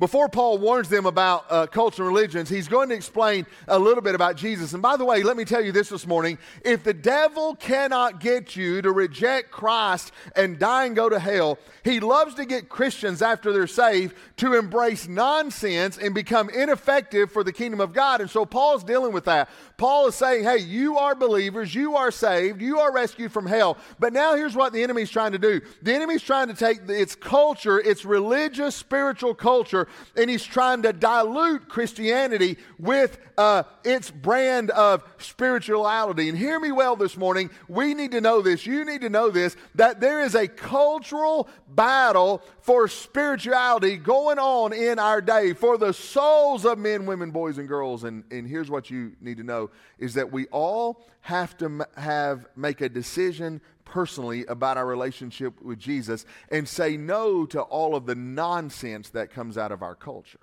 Before 0.00 0.30
Paul 0.30 0.56
warns 0.56 0.88
them 0.88 1.04
about 1.04 1.44
uh, 1.50 1.66
culture 1.66 2.02
and 2.02 2.08
religions, 2.08 2.48
he's 2.48 2.68
going 2.68 2.88
to 2.88 2.94
explain 2.94 3.44
a 3.68 3.78
little 3.78 4.02
bit 4.02 4.14
about 4.14 4.34
Jesus. 4.34 4.72
And 4.72 4.80
by 4.80 4.96
the 4.96 5.04
way, 5.04 5.22
let 5.22 5.36
me 5.36 5.44
tell 5.44 5.62
you 5.62 5.72
this 5.72 5.90
this 5.90 6.06
morning. 6.06 6.38
If 6.64 6.82
the 6.82 6.94
devil 6.94 7.54
cannot 7.54 8.18
get 8.18 8.56
you 8.56 8.80
to 8.80 8.92
reject 8.92 9.50
Christ 9.50 10.12
and 10.34 10.58
die 10.58 10.86
and 10.86 10.96
go 10.96 11.10
to 11.10 11.18
hell, 11.18 11.58
he 11.84 12.00
loves 12.00 12.34
to 12.36 12.46
get 12.46 12.70
Christians 12.70 13.20
after 13.20 13.52
they're 13.52 13.66
saved 13.66 14.16
to 14.38 14.54
embrace 14.54 15.06
nonsense 15.06 15.98
and 15.98 16.14
become 16.14 16.48
ineffective 16.48 17.30
for 17.30 17.44
the 17.44 17.52
kingdom 17.52 17.82
of 17.82 17.92
God. 17.92 18.22
And 18.22 18.30
so 18.30 18.46
Paul's 18.46 18.82
dealing 18.82 19.12
with 19.12 19.26
that. 19.26 19.50
Paul 19.76 20.08
is 20.08 20.14
saying, 20.14 20.44
hey, 20.44 20.58
you 20.58 20.96
are 20.96 21.14
believers, 21.14 21.74
you 21.74 21.96
are 21.96 22.10
saved, 22.10 22.60
you 22.62 22.80
are 22.80 22.92
rescued 22.92 23.32
from 23.32 23.46
hell. 23.46 23.76
But 23.98 24.12
now 24.14 24.34
here's 24.34 24.56
what 24.56 24.72
the 24.72 24.82
enemy's 24.82 25.10
trying 25.10 25.32
to 25.32 25.38
do 25.38 25.60
the 25.82 25.94
enemy's 25.94 26.22
trying 26.22 26.48
to 26.48 26.54
take 26.54 26.88
its 26.88 27.14
culture, 27.14 27.78
its 27.78 28.06
religious, 28.06 28.74
spiritual 28.74 29.34
culture, 29.34 29.88
and 30.16 30.30
he's 30.30 30.44
trying 30.44 30.82
to 30.82 30.92
dilute 30.92 31.68
Christianity 31.68 32.56
with 32.78 33.18
uh, 33.38 33.62
its 33.84 34.10
brand 34.10 34.70
of 34.70 35.02
spirituality. 35.18 36.28
And 36.28 36.36
hear 36.36 36.58
me 36.60 36.72
well 36.72 36.96
this 36.96 37.16
morning. 37.16 37.50
We 37.68 37.94
need 37.94 38.12
to 38.12 38.20
know 38.20 38.42
this. 38.42 38.66
You 38.66 38.84
need 38.84 39.00
to 39.02 39.10
know 39.10 39.30
this 39.30 39.56
that 39.74 40.00
there 40.00 40.22
is 40.22 40.34
a 40.34 40.48
cultural 40.48 41.48
battle 41.68 42.42
for 42.60 42.88
spirituality 42.88 43.96
going 43.96 44.38
on 44.38 44.72
in 44.72 44.98
our 44.98 45.20
day 45.20 45.52
for 45.52 45.78
the 45.78 45.92
souls 45.92 46.64
of 46.64 46.78
men, 46.78 47.06
women, 47.06 47.30
boys, 47.30 47.58
and 47.58 47.68
girls. 47.68 48.04
And, 48.04 48.24
and 48.30 48.46
here's 48.46 48.70
what 48.70 48.90
you 48.90 49.12
need 49.20 49.38
to 49.38 49.44
know 49.44 49.70
is 49.98 50.14
that 50.14 50.30
we 50.30 50.46
all 50.46 51.06
have 51.22 51.56
to 51.58 51.86
have 51.96 52.46
make 52.56 52.80
a 52.80 52.88
decision 52.88 53.60
personally 53.90 54.46
about 54.46 54.78
our 54.78 54.86
relationship 54.86 55.60
with 55.60 55.78
Jesus 55.78 56.24
and 56.50 56.66
say 56.66 56.96
no 56.96 57.44
to 57.46 57.60
all 57.60 57.96
of 57.96 58.06
the 58.06 58.14
nonsense 58.14 59.10
that 59.10 59.30
comes 59.30 59.58
out 59.58 59.72
of 59.72 59.82
our 59.82 59.96
culture. 59.96 60.38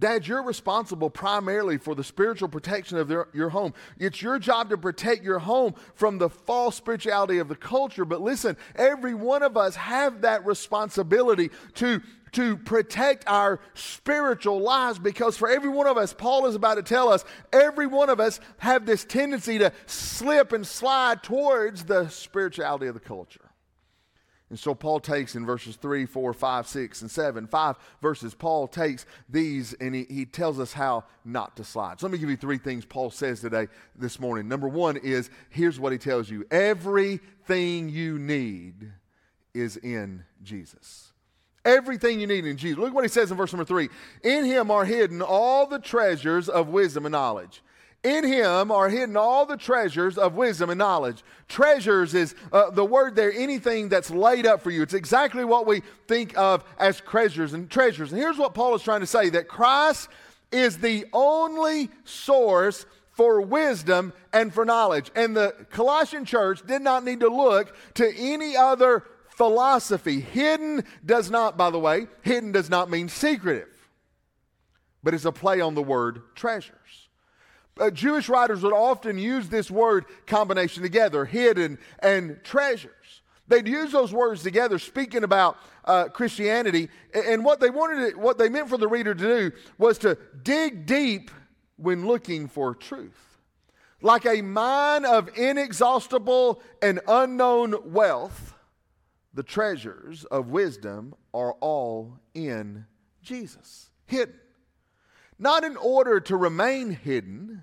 Dad, 0.00 0.26
you're 0.26 0.42
responsible 0.42 1.10
primarily 1.10 1.76
for 1.76 1.94
the 1.94 2.02
spiritual 2.02 2.48
protection 2.48 2.96
of 2.96 3.06
their, 3.06 3.28
your 3.34 3.50
home. 3.50 3.74
It's 3.98 4.22
your 4.22 4.38
job 4.38 4.70
to 4.70 4.78
protect 4.78 5.22
your 5.22 5.38
home 5.38 5.74
from 5.94 6.16
the 6.16 6.30
false 6.30 6.76
spirituality 6.76 7.38
of 7.38 7.48
the 7.48 7.54
culture. 7.54 8.06
But 8.06 8.22
listen, 8.22 8.56
every 8.74 9.12
one 9.12 9.42
of 9.42 9.58
us 9.58 9.76
have 9.76 10.22
that 10.22 10.44
responsibility 10.46 11.50
to 11.74 12.00
to 12.32 12.56
protect 12.56 13.24
our 13.26 13.58
spiritual 13.74 14.60
lives 14.60 15.00
because 15.00 15.36
for 15.36 15.48
every 15.50 15.68
one 15.68 15.88
of 15.88 15.98
us, 15.98 16.12
Paul 16.12 16.46
is 16.46 16.54
about 16.54 16.76
to 16.76 16.82
tell 16.84 17.08
us, 17.08 17.24
every 17.52 17.88
one 17.88 18.08
of 18.08 18.20
us 18.20 18.38
have 18.58 18.86
this 18.86 19.04
tendency 19.04 19.58
to 19.58 19.72
slip 19.86 20.52
and 20.52 20.64
slide 20.64 21.24
towards 21.24 21.84
the 21.84 22.08
spirituality 22.08 22.86
of 22.86 22.94
the 22.94 23.00
culture. 23.00 23.49
And 24.50 24.58
so 24.58 24.74
Paul 24.74 24.98
takes 24.98 25.36
in 25.36 25.46
verses 25.46 25.76
3, 25.76 26.06
4, 26.06 26.32
5, 26.34 26.66
6, 26.66 27.02
and 27.02 27.10
7, 27.10 27.46
five 27.46 27.76
verses, 28.02 28.34
Paul 28.34 28.66
takes 28.66 29.06
these 29.28 29.74
and 29.74 29.94
he, 29.94 30.06
he 30.10 30.26
tells 30.26 30.58
us 30.58 30.72
how 30.72 31.04
not 31.24 31.56
to 31.56 31.64
slide. 31.64 32.00
So 32.00 32.06
let 32.06 32.12
me 32.12 32.18
give 32.18 32.28
you 32.28 32.36
three 32.36 32.58
things 32.58 32.84
Paul 32.84 33.10
says 33.10 33.40
today, 33.40 33.68
this 33.94 34.18
morning. 34.18 34.48
Number 34.48 34.68
one 34.68 34.96
is 34.96 35.30
here's 35.50 35.78
what 35.78 35.92
he 35.92 35.98
tells 35.98 36.28
you 36.28 36.44
everything 36.50 37.88
you 37.88 38.18
need 38.18 38.92
is 39.54 39.76
in 39.76 40.24
Jesus. 40.42 41.12
everything 41.64 42.18
you 42.18 42.26
need 42.26 42.46
in 42.46 42.56
Jesus. 42.56 42.78
Look 42.78 42.94
what 42.94 43.04
he 43.04 43.08
says 43.08 43.30
in 43.30 43.36
verse 43.36 43.52
number 43.52 43.64
three. 43.64 43.88
In 44.24 44.44
him 44.44 44.70
are 44.70 44.84
hidden 44.84 45.22
all 45.22 45.66
the 45.66 45.78
treasures 45.78 46.48
of 46.48 46.68
wisdom 46.68 47.06
and 47.06 47.12
knowledge. 47.12 47.62
In 48.02 48.24
him 48.24 48.70
are 48.70 48.88
hidden 48.88 49.16
all 49.16 49.44
the 49.44 49.58
treasures 49.58 50.16
of 50.16 50.34
wisdom 50.34 50.70
and 50.70 50.78
knowledge. 50.78 51.22
Treasures 51.48 52.14
is 52.14 52.34
uh, 52.50 52.70
the 52.70 52.84
word 52.84 53.14
there, 53.14 53.32
anything 53.32 53.90
that's 53.90 54.10
laid 54.10 54.46
up 54.46 54.62
for 54.62 54.70
you. 54.70 54.82
It's 54.82 54.94
exactly 54.94 55.44
what 55.44 55.66
we 55.66 55.82
think 56.08 56.36
of 56.38 56.64
as 56.78 57.00
treasures 57.00 57.52
and 57.52 57.70
treasures. 57.70 58.10
And 58.10 58.20
here's 58.20 58.38
what 58.38 58.54
Paul 58.54 58.74
is 58.74 58.82
trying 58.82 59.00
to 59.00 59.06
say 59.06 59.28
that 59.30 59.48
Christ 59.48 60.08
is 60.50 60.78
the 60.78 61.04
only 61.12 61.90
source 62.04 62.86
for 63.12 63.42
wisdom 63.42 64.14
and 64.32 64.52
for 64.52 64.64
knowledge. 64.64 65.10
And 65.14 65.36
the 65.36 65.54
Colossian 65.70 66.24
church 66.24 66.66
did 66.66 66.80
not 66.80 67.04
need 67.04 67.20
to 67.20 67.28
look 67.28 67.76
to 67.94 68.10
any 68.16 68.56
other 68.56 69.04
philosophy. 69.28 70.20
Hidden 70.20 70.84
does 71.04 71.30
not, 71.30 71.58
by 71.58 71.68
the 71.68 71.78
way, 71.78 72.06
hidden 72.22 72.52
does 72.52 72.70
not 72.70 72.88
mean 72.88 73.10
secretive, 73.10 73.68
but 75.02 75.12
it's 75.12 75.26
a 75.26 75.32
play 75.32 75.60
on 75.60 75.74
the 75.74 75.82
word 75.82 76.22
treasures. 76.34 76.99
Uh, 77.78 77.90
Jewish 77.90 78.28
writers 78.28 78.62
would 78.62 78.72
often 78.72 79.18
use 79.18 79.48
this 79.48 79.70
word 79.70 80.04
combination 80.26 80.82
together, 80.82 81.24
hidden 81.24 81.78
and 82.00 82.42
treasures. 82.42 83.22
They'd 83.48 83.66
use 83.66 83.90
those 83.90 84.12
words 84.12 84.42
together, 84.42 84.78
speaking 84.78 85.24
about 85.24 85.56
uh, 85.84 86.08
Christianity, 86.08 86.88
and 87.12 87.44
what 87.44 87.58
they 87.58 87.70
wanted, 87.70 88.16
what 88.16 88.38
they 88.38 88.48
meant 88.48 88.68
for 88.68 88.78
the 88.78 88.86
reader 88.86 89.14
to 89.14 89.50
do 89.50 89.52
was 89.76 89.98
to 89.98 90.16
dig 90.42 90.86
deep 90.86 91.30
when 91.76 92.06
looking 92.06 92.46
for 92.46 92.74
truth. 92.74 93.38
Like 94.02 94.24
a 94.24 94.40
mine 94.40 95.04
of 95.04 95.36
inexhaustible 95.36 96.62
and 96.80 97.00
unknown 97.08 97.92
wealth, 97.92 98.54
the 99.34 99.42
treasures 99.42 100.24
of 100.26 100.50
wisdom 100.50 101.14
are 101.34 101.52
all 101.54 102.18
in 102.34 102.86
Jesus, 103.22 103.90
hidden. 104.06 104.34
Not 105.40 105.64
in 105.64 105.76
order 105.78 106.20
to 106.20 106.36
remain 106.36 106.90
hidden, 106.90 107.62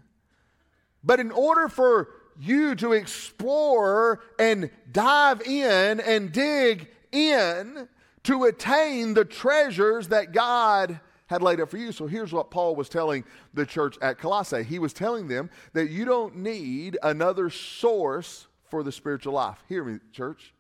but 1.04 1.20
in 1.20 1.32
order 1.32 1.70
for 1.70 2.10
you 2.40 2.74
to 2.76 2.94
explore 2.94 4.20
and 4.40 4.72
dive 4.92 5.42
in 5.44 6.00
and 6.00 6.32
dig 6.32 6.90
in 7.12 7.88
to 8.24 8.44
attain 8.46 9.14
the 9.14 9.26
treasures 9.26 10.08
that 10.08 10.34
God 10.34 11.00
had 11.28 11.44
laid 11.44 11.62
up 11.62 11.70
for 11.70 11.78
you. 11.78 11.92
So 11.92 12.08
here's 12.08 12.34
what 12.34 12.50
Paul 12.50 12.76
was 12.76 12.90
telling 12.90 13.24
the 13.54 13.66
church 13.66 13.96
at 14.02 14.18
Colossae. 14.18 14.64
He 14.64 14.80
was 14.80 14.92
telling 14.92 15.28
them 15.28 15.50
that 15.74 15.92
you 15.92 16.04
don't 16.04 16.38
need 16.38 16.98
another 17.04 17.52
source 17.52 18.48
for 18.70 18.82
the 18.82 18.92
spiritual 18.92 19.34
life. 19.34 19.64
Hear 19.70 19.84
me, 19.84 20.00
church. 20.12 20.54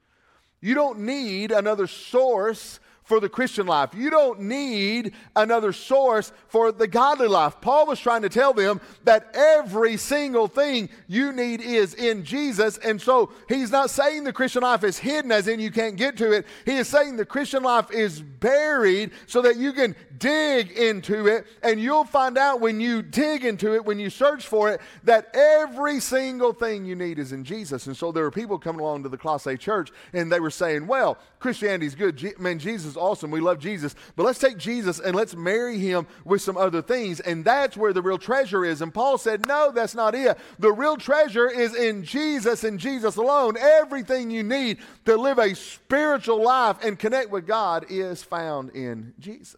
You 0.61 0.75
don't 0.75 0.99
need 0.99 1.51
another 1.51 1.87
source 1.87 2.79
for 3.07 3.21
the 3.21 3.29
Christian 3.29 3.65
life. 3.65 3.91
You 3.95 4.09
don't 4.09 4.41
need 4.41 5.13
another 5.33 5.71
source 5.71 6.33
for 6.49 6.73
the 6.73 6.87
godly 6.87 7.27
life. 7.27 7.55
Paul 7.61 7.87
was 7.87 8.01
trying 8.01 8.21
to 8.23 8.29
tell 8.29 8.53
them 8.53 8.81
that 9.05 9.31
every 9.33 9.95
single 9.95 10.49
thing 10.49 10.89
you 11.07 11.31
need 11.31 11.61
is 11.61 11.93
in 11.93 12.25
Jesus. 12.25 12.77
And 12.79 13.01
so 13.01 13.31
he's 13.47 13.71
not 13.71 13.89
saying 13.89 14.25
the 14.25 14.33
Christian 14.33 14.61
life 14.61 14.83
is 14.83 14.97
hidden, 14.97 15.31
as 15.31 15.47
in 15.47 15.61
you 15.61 15.71
can't 15.71 15.95
get 15.95 16.17
to 16.17 16.33
it. 16.33 16.45
He 16.65 16.75
is 16.75 16.89
saying 16.89 17.15
the 17.15 17.25
Christian 17.25 17.63
life 17.63 17.91
is 17.91 18.21
buried 18.21 19.11
so 19.25 19.41
that 19.41 19.55
you 19.55 19.71
can 19.71 19.95
dig 20.17 20.71
into 20.71 21.27
it. 21.27 21.47
And 21.63 21.79
you'll 21.79 22.03
find 22.03 22.37
out 22.37 22.59
when 22.59 22.81
you 22.81 23.01
dig 23.01 23.45
into 23.45 23.73
it, 23.73 23.85
when 23.85 23.99
you 23.99 24.09
search 24.09 24.45
for 24.45 24.69
it, 24.69 24.81
that 25.05 25.33
every 25.33 26.01
single 26.01 26.51
thing 26.51 26.83
you 26.83 26.95
need 26.95 27.19
is 27.19 27.31
in 27.31 27.45
Jesus. 27.45 27.87
And 27.87 27.95
so 27.95 28.11
there 28.11 28.23
were 28.23 28.31
people 28.31 28.59
coming 28.59 28.81
along 28.81 29.03
to 29.03 29.09
the 29.09 29.17
Colossae 29.17 29.55
church 29.55 29.91
and 30.11 30.29
they 30.29 30.41
were 30.41 30.51
saying, 30.51 30.87
well, 30.87 31.17
Christianity's 31.39 31.95
good. 31.95 32.37
Man, 32.37 32.59
Jesus 32.59 32.96
awesome. 32.97 33.31
We 33.31 33.39
love 33.39 33.59
Jesus. 33.59 33.95
But 34.15 34.23
let's 34.23 34.39
take 34.39 34.57
Jesus 34.57 34.99
and 34.99 35.15
let's 35.15 35.35
marry 35.35 35.77
him 35.79 36.07
with 36.25 36.41
some 36.41 36.57
other 36.57 36.81
things. 36.81 37.19
And 37.19 37.45
that's 37.45 37.77
where 37.77 37.93
the 37.93 38.01
real 38.01 38.17
treasure 38.17 38.65
is. 38.65 38.81
And 38.81 38.93
Paul 38.93 39.17
said, 39.17 39.47
No, 39.47 39.71
that's 39.71 39.95
not 39.95 40.15
it. 40.15 40.37
The 40.59 40.71
real 40.71 40.97
treasure 40.97 41.49
is 41.49 41.75
in 41.75 42.03
Jesus 42.03 42.63
and 42.63 42.79
Jesus 42.79 43.15
alone. 43.15 43.55
Everything 43.57 44.29
you 44.31 44.43
need 44.43 44.79
to 45.05 45.15
live 45.15 45.39
a 45.39 45.53
spiritual 45.55 46.43
life 46.43 46.83
and 46.83 46.99
connect 46.99 47.29
with 47.29 47.47
God 47.47 47.85
is 47.89 48.23
found 48.23 48.71
in 48.71 49.13
Jesus. 49.19 49.57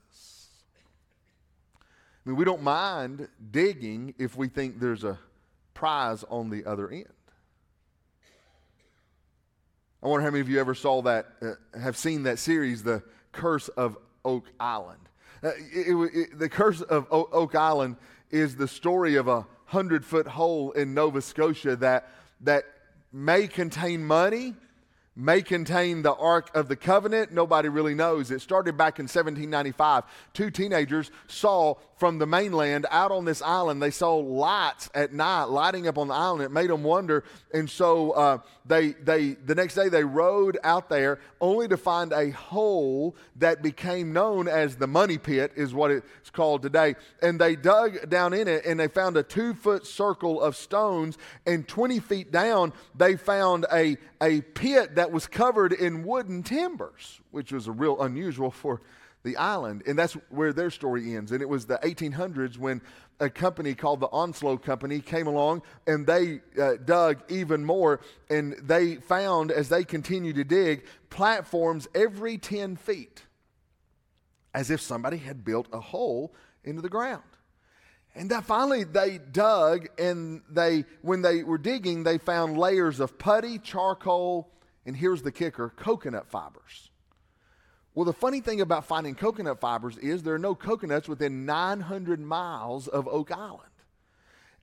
I 2.25 2.29
mean, 2.29 2.37
we 2.37 2.45
don't 2.45 2.61
mind 2.63 3.27
digging 3.51 4.13
if 4.19 4.35
we 4.35 4.49
think 4.49 4.79
there's 4.79 5.03
a 5.03 5.17
prize 5.73 6.23
on 6.29 6.49
the 6.49 6.65
other 6.65 6.89
end. 6.89 7.05
I 10.01 10.07
wonder 10.07 10.23
how 10.23 10.31
many 10.31 10.41
of 10.41 10.49
you 10.49 10.59
ever 10.59 10.75
saw 10.75 11.01
that, 11.01 11.27
uh, 11.41 11.79
have 11.79 11.97
seen 11.97 12.23
that 12.23 12.39
series, 12.39 12.83
The 12.83 13.03
curse 13.31 13.67
of 13.69 13.97
Oak 14.25 14.45
Island. 14.59 14.99
Uh, 15.41 15.51
it, 15.71 16.11
it, 16.13 16.39
the 16.39 16.49
curse 16.49 16.81
of 16.81 17.07
Oak 17.11 17.55
Island 17.55 17.95
is 18.29 18.55
the 18.55 18.67
story 18.67 19.15
of 19.15 19.27
a 19.27 19.47
hundred 19.65 20.05
foot 20.05 20.27
hole 20.27 20.71
in 20.71 20.93
Nova 20.93 21.21
Scotia 21.21 21.75
that, 21.77 22.09
that 22.41 22.65
may 23.13 23.47
contain 23.47 24.03
money, 24.03 24.55
may 25.19 25.41
contain 25.41 26.01
the 26.01 26.13
Ark 26.13 26.49
of 26.55 26.67
the 26.67 26.75
Covenant. 26.75 27.31
Nobody 27.31 27.69
really 27.69 27.93
knows. 27.93 28.31
It 28.31 28.41
started 28.41 28.77
back 28.77 28.99
in 28.99 29.03
1795. 29.03 30.03
Two 30.33 30.49
teenagers 30.49 31.11
saw 31.27 31.75
from 31.99 32.17
the 32.17 32.25
mainland 32.25 32.85
out 32.89 33.11
on 33.11 33.25
this 33.25 33.41
island. 33.41 33.81
They 33.81 33.91
saw 33.91 34.15
lights 34.15 34.89
at 34.95 35.13
night 35.13 35.43
lighting 35.43 35.87
up 35.87 35.97
on 35.97 36.07
the 36.07 36.13
island. 36.13 36.43
It 36.43 36.51
made 36.51 36.69
them 36.69 36.81
wonder. 36.81 37.25
And 37.53 37.69
so 37.69 38.11
uh, 38.11 38.37
they, 38.65 38.91
they, 38.91 39.31
the 39.33 39.53
next 39.53 39.75
day 39.75 39.89
they 39.89 40.05
rode 40.05 40.57
out 40.63 40.89
there 40.89 41.19
only 41.41 41.67
to 41.67 41.75
find 41.75 42.13
a 42.13 42.29
hole 42.29 43.17
that 43.35 43.61
became 43.61 44.13
known 44.13 44.47
as 44.47 44.77
the 44.77 44.87
money 44.87 45.17
pit, 45.17 45.51
is 45.57 45.73
what 45.73 45.91
it's 45.91 46.29
called 46.31 46.61
today. 46.61 46.95
And 47.21 47.39
they 47.39 47.57
dug 47.57 48.09
down 48.09 48.33
in 48.33 48.47
it 48.47 48.65
and 48.65 48.79
they 48.79 48.87
found 48.87 49.17
a 49.17 49.23
two 49.23 49.53
foot 49.53 49.85
circle 49.85 50.41
of 50.41 50.55
stones. 50.55 51.17
And 51.45 51.67
20 51.67 51.99
feet 51.99 52.31
down, 52.31 52.71
they 52.95 53.17
found 53.17 53.65
a, 53.73 53.97
a 54.21 54.39
pit 54.41 54.95
that 54.95 55.08
was 55.11 55.27
covered 55.27 55.73
in 55.73 56.03
wooden 56.03 56.43
timbers, 56.43 57.21
which 57.31 57.51
was 57.51 57.67
a 57.67 57.71
real 57.71 58.01
unusual 58.01 58.51
for 58.51 58.81
the 59.23 59.35
island. 59.37 59.83
And 59.85 59.97
that's 59.97 60.13
where 60.29 60.53
their 60.53 60.69
story 60.69 61.15
ends. 61.15 61.31
And 61.31 61.41
it 61.41 61.49
was 61.49 61.65
the 61.65 61.77
1800s 61.77 62.57
when 62.57 62.81
a 63.19 63.29
company 63.29 63.75
called 63.75 63.99
the 63.99 64.07
Onslow 64.11 64.57
Company 64.57 65.01
came 65.01 65.27
along 65.27 65.61
and 65.87 66.07
they 66.07 66.39
uh, 66.59 66.75
dug 66.85 67.21
even 67.29 67.65
more. 67.65 67.99
And 68.29 68.55
they 68.61 68.95
found, 68.95 69.51
as 69.51 69.69
they 69.69 69.83
continued 69.83 70.35
to 70.35 70.43
dig, 70.43 70.85
platforms 71.09 71.87
every 71.93 72.37
10 72.37 72.77
feet, 72.77 73.23
as 74.53 74.71
if 74.71 74.81
somebody 74.81 75.17
had 75.17 75.43
built 75.43 75.67
a 75.73 75.79
hole 75.79 76.33
into 76.63 76.81
the 76.81 76.89
ground. 76.89 77.23
And 78.15 78.31
that 78.31 78.43
finally 78.43 78.83
they 78.83 79.19
dug, 79.19 79.87
and 79.99 80.41
they, 80.49 80.85
when 81.01 81.21
they 81.21 81.43
were 81.43 81.59
digging, 81.59 82.03
they 82.03 82.17
found 82.17 82.57
layers 82.57 82.99
of 82.99 83.19
putty, 83.19 83.59
charcoal, 83.59 84.49
and 84.85 84.95
here's 84.95 85.21
the 85.21 85.31
kicker 85.31 85.69
coconut 85.69 86.27
fibers. 86.27 86.89
Well, 87.95 88.05
the 88.05 88.13
funny 88.13 88.39
thing 88.39 88.61
about 88.61 88.85
finding 88.85 89.15
coconut 89.15 89.59
fibers 89.59 89.97
is 89.97 90.23
there 90.23 90.35
are 90.35 90.39
no 90.39 90.55
coconuts 90.55 91.07
within 91.07 91.45
900 91.45 92.19
miles 92.19 92.87
of 92.87 93.07
Oak 93.07 93.31
Island. 93.31 93.63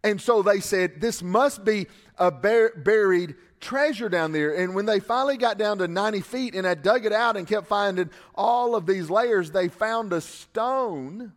And 0.03 0.21
so 0.21 0.43
they 0.43 0.61
said, 0.61 1.01
this 1.01 1.23
must 1.23 1.65
be 1.65 1.89
a 2.17 2.31
bur- 2.31 2.73
buried 2.77 3.35
treasure 3.61 4.09
down 4.09 4.33
there. 4.33 4.55
And 4.55 4.75
when 4.75 4.87
they 4.87 5.01
finally 5.01 5.37
got 5.37 5.59
down 5.59 5.79
to 5.79 5.89
90 5.89 6.21
feet 6.21 6.55
and 6.55 6.65
had 6.65 6.83
dug 6.83 7.05
it 7.05 7.13
out 7.13 7.37
and 7.37 7.47
kept 7.47 7.67
finding 7.67 8.11
all 8.35 8.77
of 8.77 8.87
these 8.87 9.11
layers, 9.11 9.51
they 9.51 9.69
found 9.69 10.13
a 10.13 10.21
stone 10.21 11.33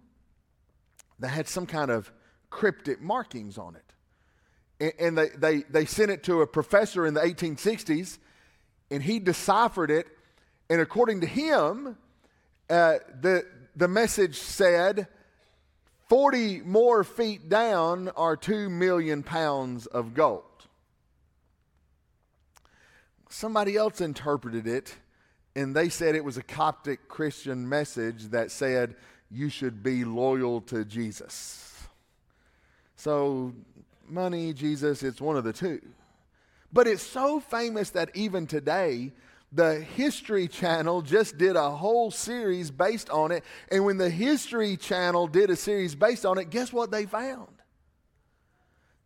that 1.20 1.30
had 1.30 1.48
some 1.48 1.66
kind 1.66 1.90
of 1.90 2.12
cryptic 2.50 3.02
markings 3.02 3.58
on 3.58 3.76
it. 3.76 3.94
And, 4.80 4.94
and 5.00 5.18
they, 5.18 5.30
they, 5.30 5.64
they 5.70 5.86
sent 5.86 6.12
it 6.12 6.24
to 6.24 6.42
a 6.42 6.48
professor 6.48 7.06
in 7.06 7.14
the 7.14 7.22
1860s, 7.22 8.20
and 8.92 9.04
he 9.04 9.20
deciphered 9.20 9.92
it 9.92 10.08
and 10.70 10.82
according 10.82 11.22
to 11.22 11.28
him, 11.28 11.98
uh, 12.70 13.00
the, 13.20 13.46
the 13.76 13.88
message 13.88 14.38
said 14.38 15.08
40 16.08 16.62
more 16.62 17.04
feet 17.04 17.50
down 17.50 18.10
are 18.10 18.36
2 18.36 18.70
million 18.70 19.24
pounds 19.24 19.88
of 19.88 20.14
gold. 20.14 20.44
Somebody 23.30 23.76
else 23.76 24.02
interpreted 24.02 24.68
it, 24.68 24.96
and 25.56 25.76
they 25.76 25.90
said 25.90 26.16
it 26.16 26.24
was 26.24 26.38
a 26.38 26.44
Coptic 26.44 27.08
Christian 27.08 27.68
message 27.68 28.26
that 28.26 28.52
said 28.52 28.96
you 29.32 29.50
should 29.50 29.84
be 29.84 30.04
loyal 30.04 30.62
to 30.62 30.84
Jesus. 30.84 31.88
So, 32.96 33.54
money, 34.08 34.54
Jesus, 34.54 35.04
it's 35.04 35.22
one 35.22 35.38
of 35.38 35.44
the 35.44 35.54
two. 35.54 35.80
But 36.72 36.88
it's 36.88 37.04
so 37.04 37.40
famous 37.40 37.92
that 37.92 38.12
even 38.14 38.48
today, 38.48 39.12
the 39.52 39.80
History 39.80 40.48
Channel 40.48 41.02
just 41.02 41.38
did 41.38 41.56
a 41.56 41.72
whole 41.72 42.12
series 42.12 42.70
based 42.70 43.10
on 43.10 43.32
it. 43.32 43.44
And 43.72 43.84
when 43.86 43.98
the 43.98 44.10
History 44.10 44.78
Channel 44.78 45.28
did 45.28 45.50
a 45.50 45.56
series 45.56 45.96
based 45.96 46.26
on 46.26 46.38
it, 46.38 46.50
guess 46.50 46.72
what 46.72 46.92
they 46.92 47.06
found? 47.06 47.48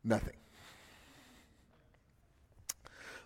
Nothing. 0.03 0.35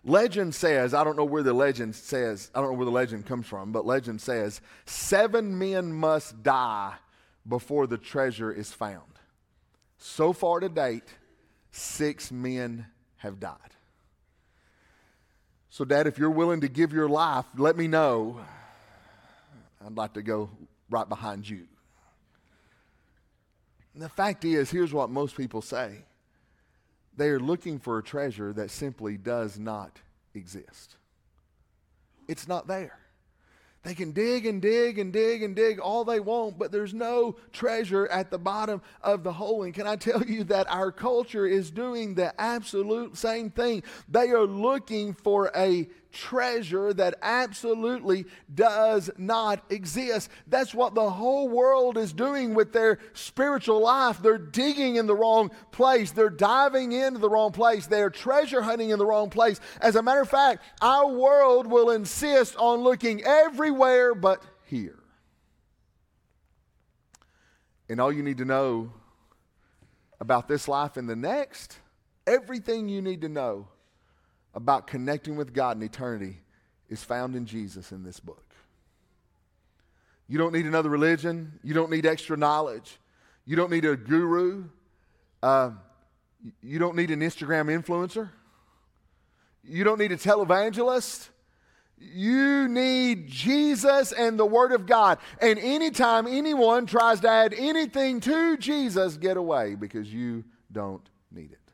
Legend 0.03 0.53
says, 0.55 0.93
I 0.93 1.03
don't 1.03 1.17
know 1.17 1.25
where 1.25 1.43
the 1.43 1.53
legend 1.53 1.93
says, 1.95 2.49
I 2.55 2.61
don't 2.61 2.71
know 2.71 2.77
where 2.77 2.85
the 2.85 2.91
legend 2.91 3.25
comes 3.25 3.45
from, 3.45 3.73
but 3.73 3.85
legend 3.85 4.21
says, 4.21 4.61
seven 4.85 5.57
men 5.57 5.91
must 5.91 6.43
die 6.43 6.93
before 7.45 7.87
the 7.87 7.97
treasure 7.97 8.51
is 8.51 8.71
found. 8.71 9.01
So 9.97 10.31
far 10.31 10.61
to 10.61 10.69
date, 10.69 11.03
six 11.71 12.31
men 12.31 12.85
have 13.17 13.39
died. 13.39 13.57
So, 15.77 15.85
Dad, 15.85 16.07
if 16.07 16.17
you're 16.17 16.31
willing 16.31 16.61
to 16.61 16.67
give 16.67 16.91
your 16.91 17.07
life, 17.07 17.45
let 17.55 17.77
me 17.77 17.87
know. 17.87 18.39
I'd 19.85 19.95
like 19.95 20.13
to 20.13 20.23
go 20.23 20.49
right 20.89 21.07
behind 21.07 21.47
you. 21.47 21.67
And 23.93 24.01
the 24.01 24.09
fact 24.09 24.43
is, 24.43 24.71
here's 24.71 24.91
what 24.91 25.11
most 25.11 25.37
people 25.37 25.61
say 25.61 25.99
they 27.15 27.27
are 27.29 27.39
looking 27.39 27.77
for 27.77 27.99
a 27.99 28.03
treasure 28.03 28.53
that 28.53 28.71
simply 28.71 29.17
does 29.17 29.59
not 29.59 29.99
exist. 30.33 30.95
It's 32.27 32.47
not 32.47 32.65
there. 32.65 32.97
They 33.87 33.95
can 33.95 34.11
dig 34.11 34.45
and 34.45 34.61
dig 34.61 34.99
and 34.99 35.13
dig 35.13 35.43
and 35.43 35.55
dig 35.55 35.79
all 35.79 36.03
they 36.03 36.19
want, 36.19 36.59
but 36.59 36.73
there's 36.73 36.93
no 36.93 37.37
treasure 37.53 38.05
at 38.09 38.29
the 38.29 38.37
bottom 38.37 38.81
of 39.01 39.23
the 39.23 39.31
hole. 39.31 39.63
And 39.63 39.73
can 39.73 39.87
I 39.87 39.95
tell 39.95 40.21
you 40.25 40.43
that 40.45 40.69
our 40.69 40.91
culture 40.91 41.47
is 41.47 41.71
doing 41.71 42.13
the 42.13 42.33
absolute 42.37 43.15
same 43.15 43.49
thing? 43.49 43.83
They 44.09 44.31
are 44.31 44.45
looking 44.45 45.13
for 45.13 45.51
a 45.55 45.87
treasure 46.17 46.93
that 46.93 47.15
absolutely 47.21 48.25
does 48.53 49.09
not 49.17 49.63
exist. 49.69 50.29
That's 50.47 50.73
what 50.73 50.95
the 50.95 51.09
whole 51.09 51.47
world 51.47 51.97
is 51.97 52.11
doing 52.11 52.55
with 52.55 52.73
their 52.73 52.97
spiritual 53.13 53.81
life. 53.81 54.21
They're 54.21 54.37
digging 54.37 54.95
in 54.95 55.05
the 55.05 55.15
wrong 55.15 55.51
place, 55.71 56.11
they're 56.11 56.29
diving 56.29 56.91
into 56.91 57.19
the 57.19 57.29
wrong 57.29 57.51
place, 57.51 57.85
they're 57.85 58.09
treasure 58.09 58.61
hunting 58.61 58.89
in 58.89 58.99
the 58.99 59.05
wrong 59.05 59.29
place. 59.29 59.59
As 59.79 59.95
a 59.95 60.01
matter 60.01 60.21
of 60.21 60.29
fact, 60.29 60.63
our 60.81 61.07
world 61.07 61.67
will 61.67 61.91
insist 61.91 62.55
on 62.57 62.81
looking 62.81 63.23
everywhere 63.23 64.15
but 64.15 64.43
here. 64.65 64.99
And 67.89 68.01
all 68.01 68.11
you 68.11 68.23
need 68.23 68.39
to 68.39 68.45
know 68.45 68.91
about 70.19 70.47
this 70.47 70.67
life 70.67 70.97
and 70.97 71.07
the 71.07 71.15
next, 71.15 71.77
everything 72.25 72.89
you 72.89 73.01
need 73.01 73.21
to 73.21 73.29
know 73.29 73.67
about 74.57 74.87
connecting 74.87 75.35
with 75.35 75.53
God 75.53 75.77
in 75.77 75.83
eternity 75.83 76.41
is 76.89 77.03
found 77.03 77.35
in 77.35 77.45
Jesus 77.45 77.91
in 77.91 78.03
this 78.03 78.19
book. 78.19 78.55
You 80.27 80.39
don't 80.39 80.51
need 80.51 80.65
another 80.65 80.89
religion. 80.89 81.59
You 81.63 81.75
don't 81.75 81.91
need 81.91 82.07
extra 82.07 82.35
knowledge. 82.35 82.97
You 83.45 83.55
don't 83.55 83.69
need 83.69 83.85
a 83.85 83.95
guru. 83.95 84.63
Uh, 85.43 85.71
you 86.63 86.79
don't 86.79 86.95
need 86.95 87.11
an 87.11 87.19
Instagram 87.19 87.67
influencer. 87.67 88.31
You 89.63 89.83
don't 89.83 89.99
need 89.99 90.11
a 90.11 90.17
televangelist. 90.17 91.29
You 91.99 92.67
need 92.67 93.27
Jesus 93.27 94.11
and 94.11 94.39
the 94.39 94.45
Word 94.45 94.71
of 94.71 94.87
God. 94.87 95.19
And 95.39 95.59
anytime 95.59 96.25
anyone 96.25 96.87
tries 96.87 97.19
to 97.19 97.29
add 97.29 97.53
anything 97.53 98.21
to 98.21 98.57
Jesus, 98.57 99.17
get 99.17 99.37
away 99.37 99.75
because 99.75 100.11
you 100.11 100.45
don't 100.71 101.07
need 101.31 101.51
it. 101.51 101.66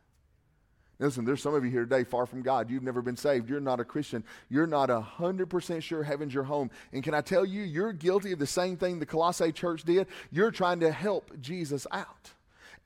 Listen, 1.03 1.25
there's 1.25 1.41
some 1.41 1.53
of 1.53 1.65
you 1.65 1.69
here 1.69 1.81
today 1.81 2.05
far 2.05 2.25
from 2.25 2.41
God. 2.41 2.69
You've 2.69 2.81
never 2.81 3.01
been 3.01 3.17
saved. 3.17 3.49
You're 3.49 3.59
not 3.59 3.81
a 3.81 3.83
Christian. 3.83 4.23
You're 4.49 4.65
not 4.65 4.87
100% 4.87 5.83
sure 5.83 6.01
heaven's 6.01 6.33
your 6.33 6.45
home. 6.45 6.71
And 6.93 7.03
can 7.03 7.13
I 7.13 7.19
tell 7.19 7.45
you, 7.45 7.63
you're 7.63 7.91
guilty 7.91 8.31
of 8.31 8.39
the 8.39 8.47
same 8.47 8.77
thing 8.77 8.99
the 8.99 9.05
Colossae 9.05 9.51
church 9.51 9.83
did? 9.83 10.07
You're 10.31 10.51
trying 10.51 10.79
to 10.79 10.93
help 10.93 11.29
Jesus 11.41 11.85
out. 11.91 12.31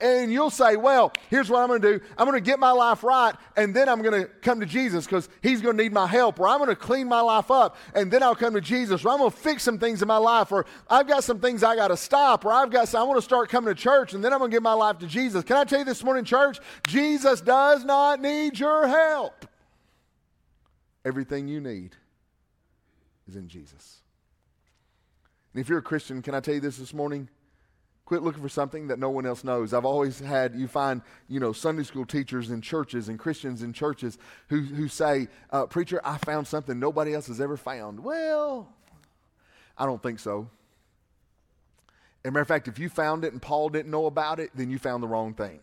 And 0.00 0.32
you'll 0.32 0.50
say, 0.50 0.76
well, 0.76 1.12
here's 1.28 1.50
what 1.50 1.60
I'm 1.60 1.66
going 1.66 1.82
to 1.82 1.98
do. 1.98 2.04
I'm 2.16 2.24
going 2.24 2.36
to 2.36 2.44
get 2.44 2.60
my 2.60 2.70
life 2.70 3.02
right, 3.02 3.34
and 3.56 3.74
then 3.74 3.88
I'm 3.88 4.00
going 4.00 4.22
to 4.22 4.28
come 4.28 4.60
to 4.60 4.66
Jesus 4.66 5.06
because 5.06 5.28
he's 5.42 5.60
going 5.60 5.76
to 5.76 5.82
need 5.82 5.92
my 5.92 6.06
help. 6.06 6.38
Or 6.38 6.46
I'm 6.46 6.58
going 6.58 6.70
to 6.70 6.76
clean 6.76 7.08
my 7.08 7.20
life 7.20 7.50
up, 7.50 7.76
and 7.94 8.08
then 8.08 8.22
I'll 8.22 8.36
come 8.36 8.54
to 8.54 8.60
Jesus. 8.60 9.04
Or 9.04 9.08
I'm 9.08 9.18
going 9.18 9.32
to 9.32 9.36
fix 9.36 9.64
some 9.64 9.76
things 9.76 10.00
in 10.00 10.06
my 10.06 10.18
life. 10.18 10.52
Or 10.52 10.66
I've 10.88 11.08
got 11.08 11.24
some 11.24 11.40
things 11.40 11.64
I 11.64 11.74
got 11.74 11.88
to 11.88 11.96
stop. 11.96 12.44
Or 12.44 12.52
I've 12.52 12.70
got, 12.70 12.86
some, 12.86 13.00
I 13.00 13.04
want 13.04 13.18
to 13.18 13.22
start 13.22 13.48
coming 13.48 13.74
to 13.74 13.80
church, 13.80 14.14
and 14.14 14.24
then 14.24 14.32
I'm 14.32 14.38
going 14.38 14.52
to 14.52 14.54
give 14.54 14.62
my 14.62 14.72
life 14.72 14.98
to 14.98 15.08
Jesus. 15.08 15.42
Can 15.42 15.56
I 15.56 15.64
tell 15.64 15.80
you 15.80 15.84
this 15.84 16.04
morning, 16.04 16.24
church? 16.24 16.60
Jesus 16.86 17.40
does 17.40 17.84
not 17.84 18.20
need 18.20 18.56
your 18.56 18.86
help. 18.86 19.46
Everything 21.04 21.48
you 21.48 21.60
need 21.60 21.96
is 23.26 23.34
in 23.34 23.48
Jesus. 23.48 23.96
And 25.52 25.60
if 25.60 25.68
you're 25.68 25.78
a 25.78 25.82
Christian, 25.82 26.22
can 26.22 26.36
I 26.36 26.40
tell 26.40 26.54
you 26.54 26.60
this 26.60 26.76
this 26.76 26.94
morning? 26.94 27.28
Quit 28.08 28.22
looking 28.22 28.40
for 28.40 28.48
something 28.48 28.86
that 28.86 28.98
no 28.98 29.10
one 29.10 29.26
else 29.26 29.44
knows. 29.44 29.74
I've 29.74 29.84
always 29.84 30.18
had, 30.18 30.54
you 30.54 30.66
find, 30.66 31.02
you 31.28 31.40
know, 31.40 31.52
Sunday 31.52 31.82
school 31.82 32.06
teachers 32.06 32.48
in 32.48 32.62
churches 32.62 33.10
and 33.10 33.18
Christians 33.18 33.62
in 33.62 33.74
churches 33.74 34.16
who, 34.48 34.62
who 34.62 34.88
say, 34.88 35.28
uh, 35.50 35.66
Preacher, 35.66 36.00
I 36.02 36.16
found 36.16 36.46
something 36.46 36.78
nobody 36.80 37.12
else 37.12 37.26
has 37.26 37.38
ever 37.38 37.58
found. 37.58 38.00
Well, 38.00 38.72
I 39.76 39.84
don't 39.84 40.02
think 40.02 40.20
so. 40.20 40.48
As 42.24 42.30
a 42.30 42.32
matter 42.32 42.40
of 42.40 42.48
fact, 42.48 42.66
if 42.66 42.78
you 42.78 42.88
found 42.88 43.26
it 43.26 43.34
and 43.34 43.42
Paul 43.42 43.68
didn't 43.68 43.90
know 43.90 44.06
about 44.06 44.40
it, 44.40 44.52
then 44.54 44.70
you 44.70 44.78
found 44.78 45.02
the 45.02 45.06
wrong 45.06 45.34
thing. 45.34 45.60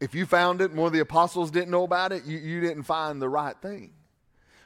If 0.00 0.12
you 0.12 0.26
found 0.26 0.60
it 0.60 0.70
and 0.70 0.76
one 0.76 0.88
of 0.88 0.92
the 0.92 0.98
apostles 0.98 1.52
didn't 1.52 1.70
know 1.70 1.84
about 1.84 2.10
it, 2.10 2.24
you, 2.24 2.36
you 2.38 2.60
didn't 2.60 2.82
find 2.82 3.22
the 3.22 3.28
right 3.28 3.54
thing. 3.62 3.92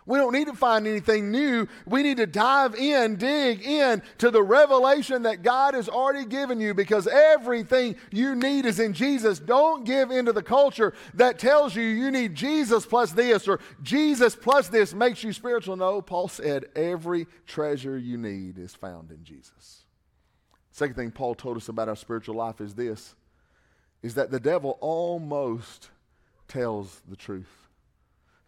We 0.04 0.18
don't 0.18 0.32
need 0.32 0.48
to 0.48 0.54
find 0.54 0.86
anything 0.86 1.30
new. 1.30 1.68
We 1.86 2.02
need 2.02 2.16
to 2.16 2.26
dive 2.26 2.74
in, 2.74 3.16
dig 3.16 3.62
in 3.62 4.02
to 4.18 4.30
the 4.30 4.42
revelation 4.42 5.22
that 5.22 5.42
God 5.42 5.74
has 5.74 5.88
already 5.88 6.24
given 6.26 6.60
you 6.60 6.74
because 6.74 7.06
everything 7.06 7.94
you 8.10 8.34
need 8.34 8.66
is 8.66 8.80
in 8.80 8.94
Jesus. 8.94 9.38
Don't 9.38 9.84
give 9.84 10.10
into 10.10 10.32
the 10.32 10.42
culture 10.42 10.92
that 11.14 11.38
tells 11.38 11.76
you 11.76 11.82
you 11.82 12.10
need 12.10 12.34
Jesus 12.34 12.84
plus 12.84 13.12
this 13.12 13.46
or 13.46 13.60
Jesus 13.82 14.34
plus 14.34 14.68
this 14.68 14.92
makes 14.92 15.22
you 15.22 15.32
spiritual. 15.32 15.76
No, 15.76 16.02
Paul 16.02 16.26
said 16.26 16.64
every 16.74 17.26
treasure 17.46 17.96
you 17.96 18.18
need 18.18 18.58
is 18.58 18.74
found 18.74 19.12
in 19.12 19.22
Jesus. 19.22 19.84
Second 20.72 20.96
thing 20.96 21.10
Paul 21.12 21.34
told 21.36 21.56
us 21.56 21.68
about 21.68 21.88
our 21.88 21.96
spiritual 21.96 22.34
life 22.34 22.60
is 22.60 22.74
this 22.74 23.14
is 24.02 24.14
that 24.14 24.32
the 24.32 24.40
devil 24.40 24.78
almost 24.80 25.90
tells 26.48 27.00
the 27.08 27.14
truth. 27.14 27.68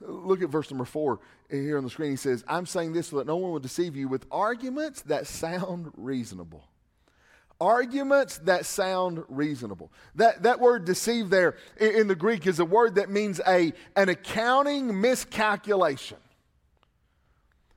Look 0.00 0.42
at 0.42 0.48
verse 0.48 0.70
number 0.70 0.84
four 0.84 1.20
here 1.50 1.78
on 1.78 1.84
the 1.84 1.90
screen. 1.90 2.10
He 2.10 2.16
says, 2.16 2.44
I'm 2.48 2.66
saying 2.66 2.92
this 2.92 3.08
so 3.08 3.18
that 3.18 3.26
no 3.26 3.36
one 3.36 3.52
will 3.52 3.60
deceive 3.60 3.96
you 3.96 4.08
with 4.08 4.26
arguments 4.30 5.02
that 5.02 5.26
sound 5.26 5.90
reasonable. 5.96 6.64
Arguments 7.60 8.38
that 8.38 8.66
sound 8.66 9.22
reasonable. 9.28 9.92
That, 10.16 10.42
that 10.42 10.60
word 10.60 10.84
deceive 10.84 11.30
there 11.30 11.56
in, 11.78 11.94
in 11.94 12.08
the 12.08 12.14
Greek 12.16 12.46
is 12.46 12.58
a 12.58 12.64
word 12.64 12.96
that 12.96 13.10
means 13.10 13.40
a, 13.46 13.72
an 13.96 14.08
accounting 14.08 15.00
miscalculation. 15.00 16.18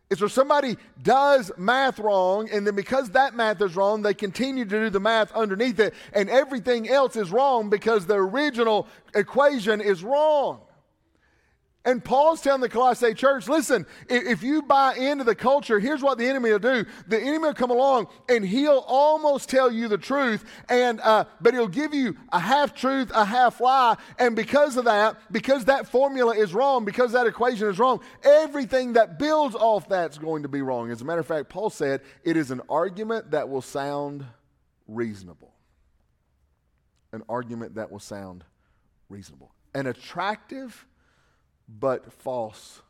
It's 0.10 0.22
where 0.22 0.30
somebody 0.30 0.78
does 1.04 1.52
math 1.58 2.00
wrong, 2.00 2.50
and 2.50 2.66
then 2.66 2.76
because 2.76 3.10
that 3.10 3.36
math 3.36 3.62
is 3.62 3.76
wrong, 3.76 4.02
they 4.02 4.14
continue 4.14 4.64
to 4.64 4.70
do 4.70 4.90
the 4.90 5.02
math 5.02 5.34
underneath 5.34 5.80
it, 5.82 5.94
and 6.14 6.30
everything 6.30 6.88
else 6.88 7.18
is 7.18 7.30
wrong 7.30 7.70
because 7.70 8.06
the 8.06 8.16
original 8.16 8.88
equation 9.14 9.82
is 9.82 10.04
wrong. 10.04 10.62
And 11.88 12.04
Paul's 12.04 12.42
telling 12.42 12.60
the 12.60 12.68
Colossae 12.68 13.14
church, 13.14 13.48
listen, 13.48 13.86
if 14.10 14.44
you 14.44 14.62
buy 14.62 14.96
into 14.96 15.24
the 15.24 15.34
culture, 15.34 15.80
here's 15.80 16.04
what 16.04 16.18
the 16.18 16.28
enemy 16.28 16.52
will 16.52 16.60
do. 16.60 16.86
The 17.08 17.18
enemy 17.18 17.38
will 17.38 17.54
come 17.54 17.72
along 17.72 18.08
and 18.28 18.46
he'll 18.46 18.84
almost 18.86 19.48
tell 19.48 19.72
you 19.72 19.88
the 19.88 19.98
truth, 19.98 20.44
and 20.68 21.00
uh, 21.00 21.24
but 21.40 21.54
he'll 21.54 21.70
give 21.70 21.94
you 21.94 22.18
a 22.34 22.42
half 22.42 22.76
truth, 22.76 23.10
a 23.16 23.24
half 23.24 23.62
lie. 23.62 23.96
And 24.20 24.36
because 24.36 24.76
of 24.76 24.84
that, 24.84 25.16
because 25.32 25.64
that 25.66 25.88
formula 25.88 26.36
is 26.36 26.54
wrong, 26.54 26.84
because 26.84 27.14
that 27.14 27.26
equation 27.26 27.70
is 27.70 27.80
wrong, 27.80 28.02
everything 28.22 28.92
that 28.94 29.18
builds 29.18 29.56
off 29.56 29.88
that's 29.88 30.18
going 30.18 30.44
to 30.44 30.50
be 30.50 30.62
wrong. 30.62 30.92
As 30.92 31.00
a 31.00 31.06
matter 31.06 31.22
of 31.22 31.28
fact, 31.28 31.48
Paul 31.48 31.70
said 31.70 32.02
it 32.26 32.36
is 32.36 32.52
an 32.52 32.60
argument 32.68 33.32
that 33.32 33.48
will 33.48 33.62
sound 33.62 34.26
reasonable. 34.90 35.54
An 37.14 37.24
argument 37.30 37.76
that 37.76 37.90
will 37.90 38.00
sound 38.00 38.44
reasonable. 39.08 39.54
An 39.74 39.88
attractive 39.88 40.86
but 41.68 42.12
false 42.12 42.82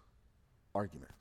argument. 0.73 1.11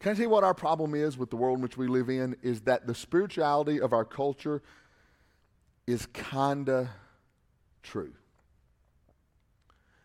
Can 0.00 0.12
I 0.12 0.14
tell 0.14 0.24
you 0.24 0.30
what 0.30 0.44
our 0.44 0.54
problem 0.54 0.94
is 0.94 1.16
with 1.16 1.30
the 1.30 1.36
world 1.36 1.58
in 1.58 1.62
which 1.62 1.76
we 1.76 1.86
live 1.86 2.10
in? 2.10 2.36
Is 2.42 2.62
that 2.62 2.86
the 2.86 2.94
spirituality 2.94 3.80
of 3.80 3.92
our 3.92 4.04
culture 4.04 4.62
is 5.86 6.06
kinda 6.12 6.90
true. 7.82 8.12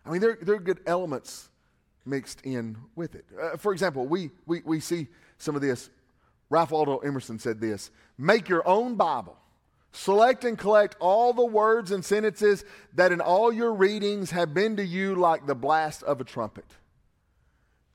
I 0.06 0.12
mean, 0.12 0.22
there, 0.22 0.38
there 0.42 0.56
are 0.56 0.60
good 0.60 0.82
elements 0.86 1.50
mixed 2.06 2.42
in 2.42 2.78
with 2.96 3.16
it. 3.16 3.26
Uh, 3.40 3.58
for 3.58 3.72
example, 3.74 4.08
we, 4.08 4.32
we, 4.46 4.62
we 4.66 4.80
see 4.80 5.08
some 5.38 5.56
of 5.56 5.62
this. 5.62 5.90
Ralph 6.50 6.72
Waldo 6.72 6.98
Emerson 7.00 7.40
said 7.40 7.62
this 7.62 7.92
Make 8.18 8.50
your 8.50 8.68
own 8.68 8.96
Bible 8.96 9.38
Select 9.92 10.46
and 10.46 10.58
collect 10.58 10.96
all 11.00 11.34
the 11.34 11.46
words 11.46 11.92
and 11.92 12.06
sentences 12.06 12.64
that 12.94 13.12
in 13.12 13.22
all 13.22 13.52
your 13.52 13.74
readings 13.74 14.32
have 14.32 14.54
been 14.54 14.78
to 14.78 14.86
you 14.86 15.16
like 15.16 15.48
the 15.48 15.56
blast 15.56 16.04
of 16.04 16.22
a 16.22 16.24
trumpet. 16.24 16.66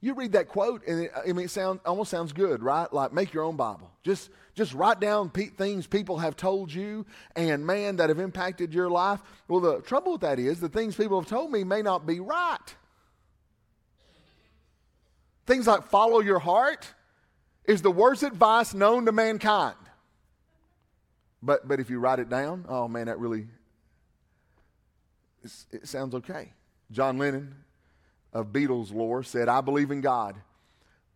You 0.00 0.14
read 0.14 0.33
that 0.33 0.48
quote, 0.48 0.87
and 0.87 1.04
it, 1.04 1.12
I 1.16 1.33
mean, 1.33 1.46
it 1.46 1.50
sound, 1.50 1.80
almost 1.87 2.11
sounds 2.11 2.33
good, 2.33 2.62
right? 2.62 2.92
Like 2.92 3.12
make 3.12 3.33
your 3.33 3.44
own 3.44 3.57
Bible. 3.57 3.90
Just, 4.02 4.28
just 4.54 4.74
write 4.74 5.00
down 5.00 5.30
pe- 5.30 5.46
things 5.46 5.87
people 5.87 6.18
have 6.18 6.37
told 6.37 6.72
you, 6.72 7.07
and 7.37 7.64
man, 7.64 7.96
that 7.96 8.11
have 8.11 8.18
impacted 8.18 8.74
your 8.74 8.90
life. 8.90 9.20
Well, 9.48 9.61
the 9.61 9.80
trouble 9.80 10.12
with 10.12 10.20
that 10.20 10.38
is 10.38 10.61
the 10.61 10.68
things 10.68 10.94
people 10.96 11.18
have 11.18 11.28
told 11.28 11.50
me 11.50 11.64
may 11.64 11.80
not 11.80 12.07
be 12.07 12.20
right. 12.20 12.74
Things 15.46 15.66
like 15.66 15.85
follow 15.85 16.20
your 16.20 16.38
heart 16.38 16.87
is 17.64 17.80
the 17.80 17.90
worst 17.90 18.22
advice 18.22 18.74
known 18.74 19.07
to 19.07 19.12
mankind. 19.12 19.76
But, 21.44 21.68
but 21.68 21.78
if 21.78 21.90
you 21.90 21.98
write 21.98 22.20
it 22.20 22.30
down, 22.30 22.64
oh 22.70 22.88
man, 22.88 23.07
that 23.07 23.18
really, 23.18 23.46
it 25.70 25.87
sounds 25.87 26.14
okay. 26.14 26.52
John 26.90 27.18
Lennon 27.18 27.54
of 28.33 28.46
Beatles 28.46 28.94
lore 28.94 29.22
said, 29.22 29.46
I 29.46 29.61
believe 29.61 29.90
in 29.90 30.00
God, 30.00 30.37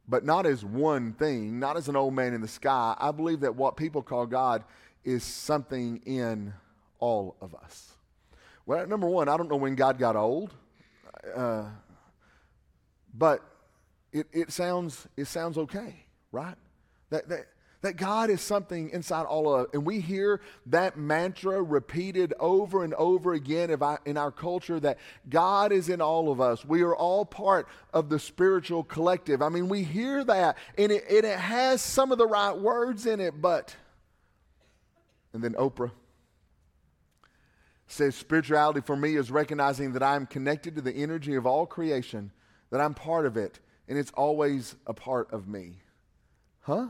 but 0.07 0.27
not 0.27 0.45
as 0.45 0.63
one 0.63 1.15
thing, 1.15 1.59
not 1.59 1.79
as 1.79 1.89
an 1.89 1.97
old 1.97 2.13
man 2.13 2.35
in 2.35 2.43
the 2.43 2.49
sky. 2.49 2.95
I 2.99 3.11
believe 3.11 3.41
that 3.41 3.57
what 3.57 3.79
people 3.79 4.03
call 4.03 4.27
God 4.27 4.65
is 5.03 5.25
something 5.25 6.03
in 6.05 6.53
all 6.99 7.37
of 7.41 7.55
us. 7.55 7.93
Well, 8.67 8.87
number 8.87 9.09
one, 9.09 9.31
I 9.31 9.37
don't 9.39 9.49
know 9.49 9.57
when 9.57 9.77
God 9.77 9.99
got 9.99 10.15
old, 10.15 10.53
uh, 11.35 11.71
but 13.15 13.43
it, 14.13 14.27
it, 14.31 14.53
sounds, 14.53 15.09
it 15.17 15.25
sounds 15.25 15.57
okay, 15.57 16.05
right? 16.33 16.57
That, 17.09 17.31
that, 17.31 17.47
that 17.81 17.97
God 17.97 18.29
is 18.29 18.41
something 18.41 18.91
inside 18.91 19.25
all 19.25 19.55
of 19.55 19.61
us. 19.61 19.67
And 19.73 19.87
we 19.87 20.01
hear 20.01 20.41
that 20.67 20.97
mantra 20.97 21.63
repeated 21.63 22.35
over 22.41 22.83
and 22.83 22.93
over 22.95 23.35
again 23.35 23.71
in 24.05 24.17
our 24.17 24.33
culture 24.33 24.81
that 24.81 24.99
God 25.29 25.71
is 25.71 25.89
in 25.89 26.01
all 26.01 26.31
of 26.31 26.41
us. 26.41 26.65
We 26.65 26.83
are 26.83 26.97
all 26.97 27.25
part 27.25 27.69
of 27.93 28.09
the 28.09 28.19
spiritual 28.19 28.83
collective. 28.83 29.43
I 29.43 29.49
mean, 29.49 29.69
we 29.69 29.85
hear 29.85 30.25
that, 30.25 30.59
and 30.77 30.91
it, 30.91 31.05
and 31.09 31.25
it 31.25 31.39
has 31.39 31.81
some 31.81 32.11
of 32.11 32.19
the 32.19 32.27
right 32.27 32.57
words 32.57 33.07
in 33.07 33.21
it, 33.21 33.41
but. 33.41 33.75
And 35.33 35.45
then 35.45 35.53
Oprah 35.55 35.93
says, 37.87 38.15
Spirituality 38.15 38.81
for 38.81 38.97
me 38.97 39.17
is 39.17 39.31
recognizing 39.31 39.93
that 39.93 40.03
I'm 40.03 40.27
connected 40.27 40.75
to 40.77 40.83
the 40.83 40.93
energy 40.93 41.35
of 41.35 41.47
all 41.47 41.67
creation, 41.67 42.33
that 42.71 42.81
I'm 42.81 42.95
part 42.95 43.27
of 43.27 43.37
it, 43.37 43.61
and 43.89 43.99
it's 43.99 44.11
always 44.13 44.75
a 44.87 44.95
part 44.95 45.33
of 45.33 45.47
me. 45.47 45.77
Huh? 46.61 46.89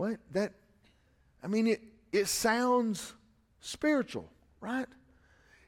What? 0.00 0.16
That, 0.30 0.54
I 1.44 1.46
mean, 1.46 1.66
it, 1.66 1.82
it 2.10 2.26
sounds 2.26 3.12
spiritual, 3.60 4.30
right? 4.58 4.86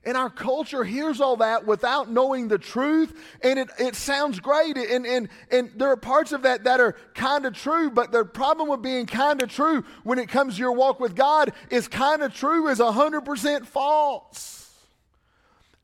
And 0.05 0.17
our 0.17 0.31
culture 0.31 0.85
hears 0.85 1.21
all 1.21 1.37
that 1.37 1.67
without 1.67 2.11
knowing 2.11 2.49
the 2.49 2.57
truth, 2.57 3.13
and 3.43 3.59
it, 3.59 3.69
it 3.79 3.95
sounds 3.95 4.41
great. 4.41 4.79
And, 4.79 5.05
and, 5.05 5.29
and 5.51 5.71
there 5.77 5.91
are 5.91 5.99
parts 5.99 6.33
of 6.33 6.45
that 6.45 6.65
that 6.65 6.81
are 6.81 6.97
kind 7.13 7.45
of 7.45 7.53
true, 7.53 7.91
but 7.91 8.11
the 8.11 8.25
problem 8.25 8.71
with 8.71 8.81
being 8.81 9.05
kind 9.05 9.43
of 9.43 9.51
true 9.51 9.85
when 10.03 10.19
it 10.19 10.31
comes 10.31 10.55
to 10.55 10.61
your 10.61 10.73
walk 10.73 10.99
with 10.99 11.15
God 11.15 11.53
is 11.69 11.87
kind 11.87 12.23
of 12.23 12.33
true 12.33 12.69
is 12.69 12.79
100% 12.79 13.67
false. 13.67 14.62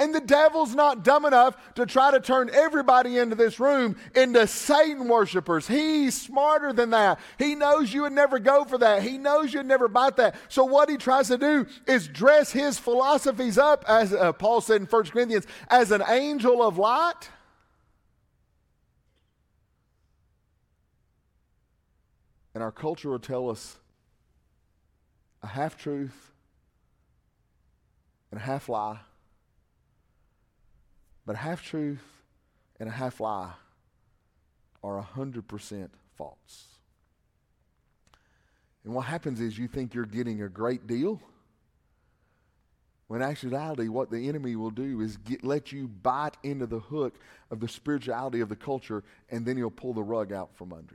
And 0.00 0.14
the 0.14 0.20
devil's 0.20 0.76
not 0.76 1.02
dumb 1.02 1.24
enough 1.24 1.56
to 1.74 1.84
try 1.84 2.12
to 2.12 2.20
turn 2.20 2.50
everybody 2.52 3.18
into 3.18 3.34
this 3.34 3.58
room 3.58 3.96
into 4.14 4.46
Satan 4.46 5.08
worshipers. 5.08 5.66
He's 5.66 6.20
smarter 6.20 6.72
than 6.72 6.90
that. 6.90 7.18
He 7.36 7.56
knows 7.56 7.92
you 7.92 8.02
would 8.02 8.12
never 8.12 8.38
go 8.38 8.64
for 8.64 8.78
that. 8.78 9.02
He 9.02 9.18
knows 9.18 9.52
you'd 9.52 9.66
never 9.66 9.88
bite 9.88 10.16
that. 10.16 10.36
So 10.48 10.64
what 10.64 10.88
he 10.88 10.98
tries 10.98 11.26
to 11.28 11.36
do 11.36 11.66
is 11.88 12.06
dress 12.06 12.52
his 12.52 12.78
philosophies 12.78 13.58
up, 13.58 13.84
as 13.88 14.12
uh, 14.12 14.32
Paul 14.34 14.60
said 14.60 14.80
in 14.80 14.86
1 14.86 15.04
Corinthians, 15.06 15.46
as 15.68 15.90
an 15.90 16.04
angel 16.08 16.62
of 16.62 16.78
light. 16.78 17.30
And 22.54 22.62
our 22.62 22.72
culture 22.72 23.10
will 23.10 23.18
tell 23.18 23.50
us 23.50 23.78
a 25.42 25.48
half 25.48 25.76
truth 25.76 26.30
and 28.30 28.40
a 28.40 28.44
half 28.44 28.68
lie 28.68 29.00
but 31.28 31.36
a 31.36 31.40
half 31.40 31.62
truth 31.62 32.00
and 32.80 32.88
a 32.88 32.92
half 32.92 33.20
lie 33.20 33.52
are 34.82 35.06
100% 35.14 35.90
false. 36.16 36.66
And 38.82 38.94
what 38.94 39.04
happens 39.04 39.38
is 39.38 39.58
you 39.58 39.68
think 39.68 39.92
you're 39.92 40.06
getting 40.06 40.40
a 40.40 40.48
great 40.48 40.86
deal. 40.86 41.20
When 43.08 43.20
actuality, 43.20 43.88
what 43.88 44.10
the 44.10 44.26
enemy 44.26 44.56
will 44.56 44.70
do 44.70 45.02
is 45.02 45.18
get, 45.18 45.44
let 45.44 45.70
you 45.70 45.88
bite 45.88 46.38
into 46.42 46.64
the 46.64 46.80
hook 46.80 47.16
of 47.50 47.60
the 47.60 47.68
spirituality 47.68 48.40
of 48.40 48.48
the 48.48 48.56
culture, 48.56 49.04
and 49.28 49.44
then 49.44 49.58
he'll 49.58 49.70
pull 49.70 49.92
the 49.92 50.02
rug 50.02 50.32
out 50.32 50.56
from 50.56 50.72
under 50.72 50.94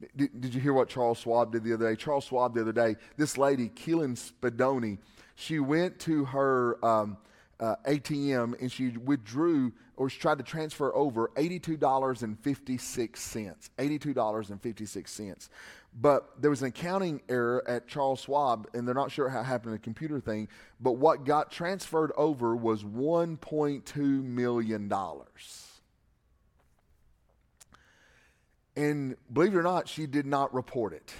you. 0.00 0.08
Did, 0.16 0.40
did, 0.40 0.54
you 0.54 0.62
hear 0.62 0.72
what 0.72 0.88
Charles 0.88 1.18
Schwab 1.18 1.52
did 1.52 1.62
the 1.62 1.74
other 1.74 1.90
day? 1.90 1.94
Charles 1.94 2.24
Schwab 2.24 2.54
the 2.54 2.62
other 2.62 2.72
day, 2.72 2.96
this 3.18 3.36
lady, 3.36 3.68
Kelyn 3.68 4.16
Spadoni, 4.16 4.96
she 5.34 5.58
went 5.58 5.98
to 6.00 6.24
her 6.24 6.82
um, 6.82 7.18
uh, 7.60 7.76
ATM 7.86 8.60
and 8.60 8.72
she 8.72 8.96
withdrew 8.96 9.72
or 9.96 10.08
she 10.08 10.18
tried 10.18 10.38
to 10.38 10.44
transfer 10.44 10.94
over 10.94 11.30
$82.56. 11.36 13.70
$82.56. 13.78 15.48
But 16.00 16.40
there 16.40 16.50
was 16.50 16.62
an 16.62 16.68
accounting 16.68 17.20
error 17.28 17.62
at 17.68 17.86
Charles 17.86 18.20
Schwab, 18.20 18.68
and 18.72 18.86
they're 18.86 18.94
not 18.94 19.10
sure 19.10 19.28
how 19.28 19.40
it 19.40 19.44
happened, 19.44 19.74
a 19.74 19.78
computer 19.78 20.20
thing. 20.20 20.48
But 20.80 20.92
what 20.92 21.24
got 21.24 21.50
transferred 21.50 22.12
over 22.16 22.56
was 22.56 22.82
$1.2 22.82 24.24
million. 24.24 24.92
And 28.76 29.16
believe 29.32 29.54
it 29.54 29.58
or 29.58 29.62
not, 29.62 29.88
she 29.88 30.06
did 30.06 30.26
not 30.26 30.54
report 30.54 30.94
it. 30.94 31.12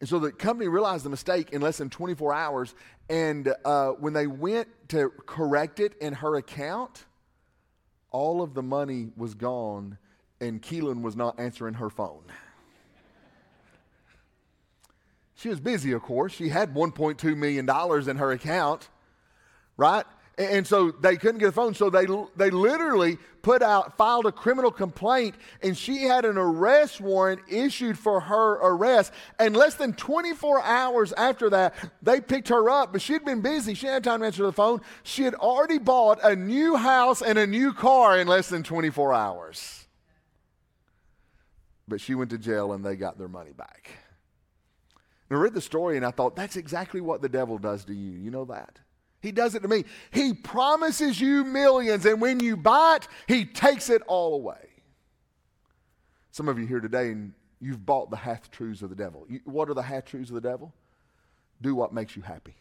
And 0.00 0.08
so 0.08 0.18
the 0.18 0.30
company 0.30 0.68
realized 0.68 1.04
the 1.04 1.10
mistake 1.10 1.50
in 1.50 1.60
less 1.60 1.78
than 1.78 1.90
24 1.90 2.32
hours. 2.32 2.74
And 3.08 3.52
uh, 3.64 3.90
when 3.90 4.12
they 4.12 4.26
went 4.26 4.68
to 4.90 5.10
correct 5.26 5.80
it 5.80 5.94
in 6.00 6.14
her 6.14 6.36
account, 6.36 7.04
all 8.10 8.42
of 8.42 8.54
the 8.54 8.62
money 8.62 9.08
was 9.16 9.34
gone, 9.34 9.98
and 10.40 10.62
Kelyn 10.62 11.02
was 11.02 11.16
not 11.16 11.38
answering 11.38 11.74
her 11.74 11.90
phone. 11.90 12.24
She 15.34 15.48
was 15.48 15.60
busy, 15.60 15.92
of 15.92 16.02
course. 16.02 16.32
She 16.32 16.48
had 16.48 16.74
$1.2 16.74 17.36
million 17.36 17.68
in 18.10 18.16
her 18.16 18.32
account, 18.32 18.88
right? 19.76 20.04
And 20.38 20.64
so 20.64 20.92
they 20.92 21.16
couldn't 21.16 21.38
get 21.38 21.48
a 21.48 21.52
phone. 21.52 21.74
So 21.74 21.90
they, 21.90 22.06
they 22.36 22.50
literally 22.50 23.18
put 23.42 23.60
out, 23.60 23.96
filed 23.96 24.24
a 24.24 24.30
criminal 24.30 24.70
complaint, 24.70 25.34
and 25.62 25.76
she 25.76 26.04
had 26.04 26.24
an 26.24 26.38
arrest 26.38 27.00
warrant 27.00 27.40
issued 27.48 27.98
for 27.98 28.20
her 28.20 28.52
arrest. 28.52 29.12
And 29.40 29.56
less 29.56 29.74
than 29.74 29.94
24 29.94 30.62
hours 30.62 31.12
after 31.14 31.50
that, 31.50 31.74
they 32.02 32.20
picked 32.20 32.50
her 32.50 32.70
up, 32.70 32.92
but 32.92 33.02
she'd 33.02 33.24
been 33.24 33.40
busy. 33.40 33.74
She 33.74 33.88
had 33.88 34.04
time 34.04 34.20
to 34.20 34.26
answer 34.26 34.44
the 34.44 34.52
phone. 34.52 34.80
She 35.02 35.24
had 35.24 35.34
already 35.34 35.78
bought 35.78 36.20
a 36.22 36.36
new 36.36 36.76
house 36.76 37.20
and 37.20 37.36
a 37.36 37.46
new 37.46 37.72
car 37.72 38.16
in 38.16 38.28
less 38.28 38.48
than 38.48 38.62
24 38.62 39.12
hours. 39.12 39.88
But 41.88 42.00
she 42.00 42.14
went 42.14 42.30
to 42.30 42.38
jail 42.38 42.72
and 42.72 42.84
they 42.84 42.94
got 42.94 43.18
their 43.18 43.28
money 43.28 43.52
back. 43.52 43.90
And 45.28 45.38
I 45.38 45.42
read 45.42 45.54
the 45.54 45.60
story 45.60 45.96
and 45.96 46.06
I 46.06 46.12
thought, 46.12 46.36
that's 46.36 46.56
exactly 46.56 47.00
what 47.00 47.22
the 47.22 47.28
devil 47.28 47.58
does 47.58 47.84
to 47.86 47.92
you. 47.92 48.12
You 48.18 48.30
know 48.30 48.44
that? 48.44 48.78
He 49.20 49.32
does 49.32 49.54
it 49.54 49.62
to 49.62 49.68
me. 49.68 49.84
He 50.12 50.32
promises 50.32 51.20
you 51.20 51.44
millions, 51.44 52.06
and 52.06 52.20
when 52.20 52.40
you 52.40 52.56
buy 52.56 52.96
it, 52.96 53.08
he 53.26 53.44
takes 53.44 53.90
it 53.90 54.02
all 54.06 54.34
away. 54.34 54.68
Some 56.30 56.48
of 56.48 56.58
you 56.58 56.66
here 56.66 56.80
today, 56.80 57.10
and 57.10 57.32
you've 57.60 57.84
bought 57.84 58.10
the 58.10 58.16
half 58.16 58.50
truths 58.50 58.82
of 58.82 58.90
the 58.90 58.96
devil. 58.96 59.26
What 59.44 59.68
are 59.68 59.74
the 59.74 59.82
half 59.82 60.04
truths 60.04 60.30
of 60.30 60.34
the 60.34 60.40
devil? 60.40 60.72
Do 61.60 61.74
what 61.74 61.92
makes 61.92 62.14
you 62.14 62.22
happy. 62.22 62.54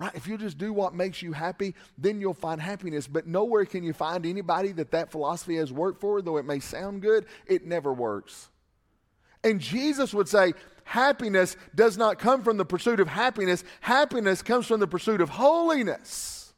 Right? 0.00 0.10
If 0.14 0.26
you 0.26 0.38
just 0.38 0.56
do 0.56 0.72
what 0.72 0.94
makes 0.94 1.20
you 1.20 1.32
happy, 1.32 1.74
then 1.98 2.20
you'll 2.20 2.34
find 2.34 2.60
happiness. 2.60 3.06
But 3.06 3.26
nowhere 3.26 3.66
can 3.66 3.84
you 3.84 3.92
find 3.92 4.24
anybody 4.24 4.72
that 4.72 4.90
that 4.92 5.12
philosophy 5.12 5.56
has 5.56 5.70
worked 5.70 6.00
for, 6.00 6.22
though 6.22 6.38
it 6.38 6.46
may 6.46 6.58
sound 6.58 7.02
good, 7.02 7.26
it 7.46 7.66
never 7.66 7.92
works. 7.92 8.48
And 9.44 9.60
Jesus 9.60 10.12
would 10.12 10.28
say, 10.28 10.54
happiness 10.90 11.56
does 11.72 11.96
not 11.96 12.18
come 12.18 12.42
from 12.42 12.56
the 12.56 12.64
pursuit 12.64 12.98
of 12.98 13.06
happiness. 13.06 13.62
Happiness 13.80 14.42
comes 14.42 14.66
from 14.66 14.80
the 14.80 14.88
pursuit 14.88 15.20
of 15.20 15.28
holiness. 15.28 16.52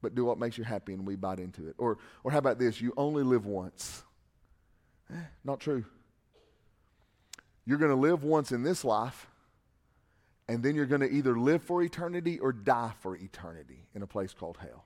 But 0.00 0.14
do 0.14 0.24
what 0.24 0.38
makes 0.38 0.56
you 0.56 0.62
happy 0.62 0.92
and 0.92 1.04
we 1.04 1.16
bite 1.16 1.40
into 1.40 1.66
it. 1.66 1.74
Or, 1.76 1.98
or 2.22 2.30
how 2.30 2.38
about 2.38 2.60
this? 2.60 2.80
You 2.80 2.94
only 2.96 3.24
live 3.24 3.46
once. 3.46 4.04
Eh, 5.12 5.16
not 5.42 5.58
true. 5.58 5.84
You're 7.66 7.78
going 7.78 7.90
to 7.90 7.96
live 7.96 8.22
once 8.22 8.52
in 8.52 8.62
this 8.62 8.84
life, 8.84 9.26
and 10.48 10.62
then 10.62 10.76
you're 10.76 10.86
going 10.86 11.02
to 11.02 11.10
either 11.10 11.36
live 11.36 11.62
for 11.62 11.82
eternity 11.82 12.38
or 12.38 12.52
die 12.52 12.92
for 13.00 13.16
eternity 13.16 13.88
in 13.92 14.02
a 14.02 14.06
place 14.06 14.32
called 14.32 14.56
hell. 14.58 14.84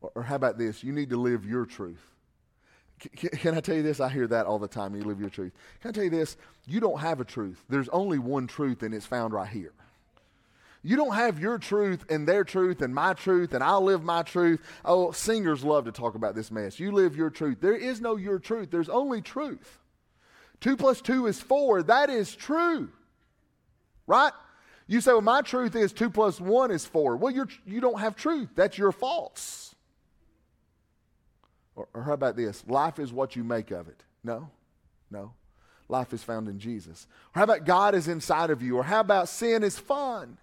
Or, 0.00 0.10
or 0.16 0.22
how 0.24 0.34
about 0.34 0.58
this? 0.58 0.82
You 0.82 0.92
need 0.92 1.10
to 1.10 1.16
live 1.16 1.46
your 1.46 1.64
truth. 1.64 2.04
Can 3.00 3.54
I 3.54 3.60
tell 3.60 3.76
you 3.76 3.82
this? 3.82 4.00
I 4.00 4.08
hear 4.08 4.26
that 4.26 4.46
all 4.46 4.58
the 4.58 4.68
time. 4.68 4.94
You 4.94 5.02
live 5.02 5.20
your 5.20 5.30
truth. 5.30 5.52
Can 5.80 5.88
I 5.88 5.92
tell 5.92 6.04
you 6.04 6.10
this? 6.10 6.36
You 6.66 6.80
don't 6.80 7.00
have 7.00 7.20
a 7.20 7.24
truth. 7.24 7.64
There's 7.68 7.88
only 7.88 8.18
one 8.18 8.46
truth, 8.46 8.82
and 8.82 8.94
it's 8.94 9.06
found 9.06 9.32
right 9.32 9.48
here. 9.48 9.72
You 10.82 10.96
don't 10.96 11.14
have 11.14 11.38
your 11.38 11.58
truth 11.58 12.04
and 12.08 12.26
their 12.26 12.42
truth 12.42 12.80
and 12.80 12.94
my 12.94 13.12
truth, 13.12 13.52
and 13.52 13.62
I'll 13.62 13.82
live 13.82 14.02
my 14.02 14.22
truth. 14.22 14.60
Oh, 14.84 15.12
singers 15.12 15.62
love 15.62 15.84
to 15.84 15.92
talk 15.92 16.14
about 16.14 16.34
this 16.34 16.50
mess. 16.50 16.80
You 16.80 16.92
live 16.92 17.16
your 17.16 17.28
truth. 17.28 17.58
There 17.60 17.76
is 17.76 18.00
no 18.00 18.16
your 18.16 18.38
truth, 18.38 18.70
there's 18.70 18.88
only 18.88 19.20
truth. 19.20 19.78
Two 20.60 20.76
plus 20.76 21.00
two 21.00 21.26
is 21.26 21.40
four. 21.40 21.82
That 21.82 22.10
is 22.10 22.34
true. 22.34 22.90
Right? 24.06 24.32
You 24.86 25.00
say, 25.00 25.12
well, 25.12 25.20
my 25.20 25.42
truth 25.42 25.76
is 25.76 25.92
two 25.92 26.10
plus 26.10 26.40
one 26.40 26.70
is 26.70 26.84
four. 26.84 27.16
Well, 27.16 27.32
you're, 27.32 27.48
you 27.64 27.80
don't 27.80 28.00
have 28.00 28.16
truth. 28.16 28.48
That's 28.56 28.76
your 28.76 28.92
false. 28.92 29.69
Or, 31.76 31.88
or 31.94 32.02
how 32.02 32.12
about 32.12 32.36
this? 32.36 32.64
Life 32.66 32.98
is 32.98 33.12
what 33.12 33.36
you 33.36 33.44
make 33.44 33.70
of 33.70 33.88
it. 33.88 34.02
No, 34.22 34.50
no. 35.10 35.32
Life 35.88 36.12
is 36.12 36.22
found 36.22 36.48
in 36.48 36.58
Jesus. 36.58 37.06
Or 37.34 37.40
how 37.40 37.44
about 37.44 37.64
God 37.64 37.94
is 37.94 38.06
inside 38.08 38.50
of 38.50 38.62
you? 38.62 38.76
Or 38.76 38.84
how 38.84 39.00
about 39.00 39.28
sin 39.28 39.64
is 39.64 39.78
fun? 39.78 40.38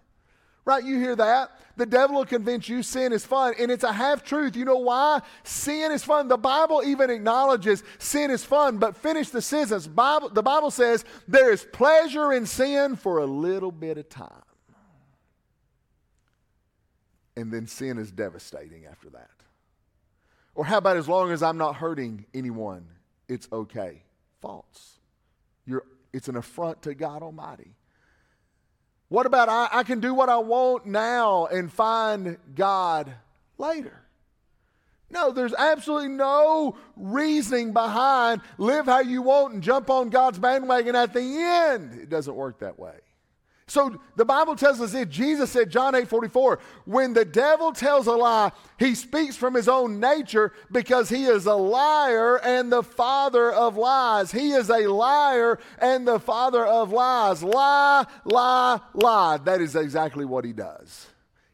Right? 0.66 0.84
You 0.84 1.00
hear 1.00 1.16
that? 1.16 1.52
The 1.78 1.86
devil 1.86 2.18
will 2.18 2.26
convince 2.26 2.68
you 2.68 2.84
sin 2.84 3.14
is 3.14 3.26
fun, 3.26 3.54
and 3.58 3.72
it's 3.72 3.86
a 3.86 3.94
half 3.94 4.22
truth. 4.26 4.58
You 4.58 4.66
know 4.66 4.80
why? 4.80 5.22
Sin 5.44 5.94
is 5.94 6.04
fun. 6.04 6.28
The 6.28 6.36
Bible 6.36 6.84
even 6.86 7.10
acknowledges 7.10 7.84
sin 8.00 8.32
is 8.32 8.44
fun, 8.44 8.78
but 8.78 8.98
finish 8.98 9.30
the 9.30 9.42
sentence. 9.42 9.88
Bible, 9.88 10.28
the 10.28 10.44
Bible 10.44 10.70
says 10.70 11.06
there 11.26 11.54
is 11.54 11.66
pleasure 11.72 12.34
in 12.34 12.46
sin 12.46 12.98
for 12.98 13.20
a 13.20 13.26
little 13.26 13.72
bit 13.72 13.98
of 13.98 14.10
time. 14.10 14.44
And 17.38 17.50
then 17.50 17.66
sin 17.68 17.98
is 17.98 18.12
devastating 18.12 18.86
after 18.88 19.10
that. 19.12 19.37
Or 20.58 20.66
how 20.66 20.80
about 20.80 20.98
as 20.98 21.08
long 21.08 21.32
as 21.32 21.44
I'm 21.44 21.60
not 21.60 21.76
hurting 21.76 22.26
anyone, 22.34 22.88
it's 23.30 23.48
okay? 23.54 24.02
False. 24.42 24.98
You're, 25.68 25.84
it's 26.12 26.30
an 26.30 26.36
affront 26.36 26.82
to 26.82 26.96
God 26.96 27.22
Almighty. 27.22 27.76
What 29.08 29.28
about 29.28 29.50
I, 29.50 29.70
I 29.72 29.84
can 29.84 30.00
do 30.00 30.16
what 30.16 30.30
I 30.30 30.40
want 30.40 30.88
now 30.88 31.46
and 31.46 31.72
find 31.72 32.38
God 32.56 33.14
later? 33.60 34.02
No, 35.12 35.32
there's 35.32 35.54
absolutely 35.54 36.10
no 36.10 36.76
reasoning 36.96 37.72
behind 37.72 38.42
live 38.58 38.88
how 38.88 39.02
you 39.02 39.22
want 39.22 39.54
and 39.54 39.62
jump 39.62 39.92
on 39.92 40.10
God's 40.10 40.40
bandwagon 40.40 40.96
at 40.96 41.14
the 41.14 41.20
end. 41.20 41.94
It 41.94 42.10
doesn't 42.10 42.36
work 42.36 42.62
that 42.62 42.80
way. 42.80 42.96
So 43.70 44.00
the 44.16 44.24
Bible 44.24 44.56
tells 44.56 44.80
us 44.80 44.94
that 44.94 45.10
Jesus 45.10 45.52
said, 45.52 45.70
John 45.70 45.94
8 45.94 46.08
44, 46.08 46.60
when 46.86 47.14
the 47.14 47.26
devil 47.26 47.74
tells 47.74 48.08
a 48.08 48.14
lie, 48.14 48.54
he 48.80 48.96
speaks 48.96 49.36
from 49.36 49.54
his 49.54 49.68
own 49.68 50.00
nature 50.00 50.54
because 50.72 51.10
he 51.10 51.26
is 51.26 51.46
a 51.46 51.54
liar 51.54 52.38
and 52.38 52.72
the 52.72 52.82
father 52.82 53.52
of 53.52 53.76
lies. 53.76 54.32
He 54.32 54.52
is 54.52 54.70
a 54.70 54.88
liar 54.88 55.60
and 55.80 56.08
the 56.08 56.18
father 56.18 56.66
of 56.66 56.94
lies. 56.94 57.44
Lie, 57.44 58.06
lie, 58.24 58.80
lie. 58.94 59.38
That 59.38 59.60
is 59.60 59.76
exactly 59.76 60.24
what 60.24 60.46
he 60.46 60.54
does. 60.54 61.08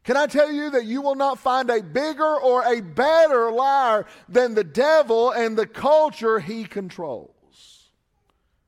Can 0.04 0.16
I 0.16 0.26
tell 0.26 0.52
you 0.52 0.70
that 0.70 0.84
you 0.84 1.00
will 1.00 1.16
not 1.16 1.40
find 1.40 1.68
a 1.68 1.82
bigger 1.82 2.36
or 2.36 2.62
a 2.62 2.80
better 2.80 3.50
liar 3.50 4.06
than 4.28 4.54
the 4.54 4.62
devil 4.62 5.32
and 5.32 5.56
the 5.56 5.66
culture 5.66 6.38
he 6.38 6.64
controls? 6.64 7.88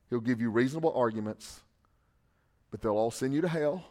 He'll 0.09 0.19
give 0.19 0.41
you 0.41 0.49
reasonable 0.49 0.93
arguments 0.93 1.61
but 2.71 2.81
they'll 2.81 2.97
all 2.97 3.11
send 3.11 3.33
you 3.33 3.41
to 3.41 3.47
hell. 3.47 3.83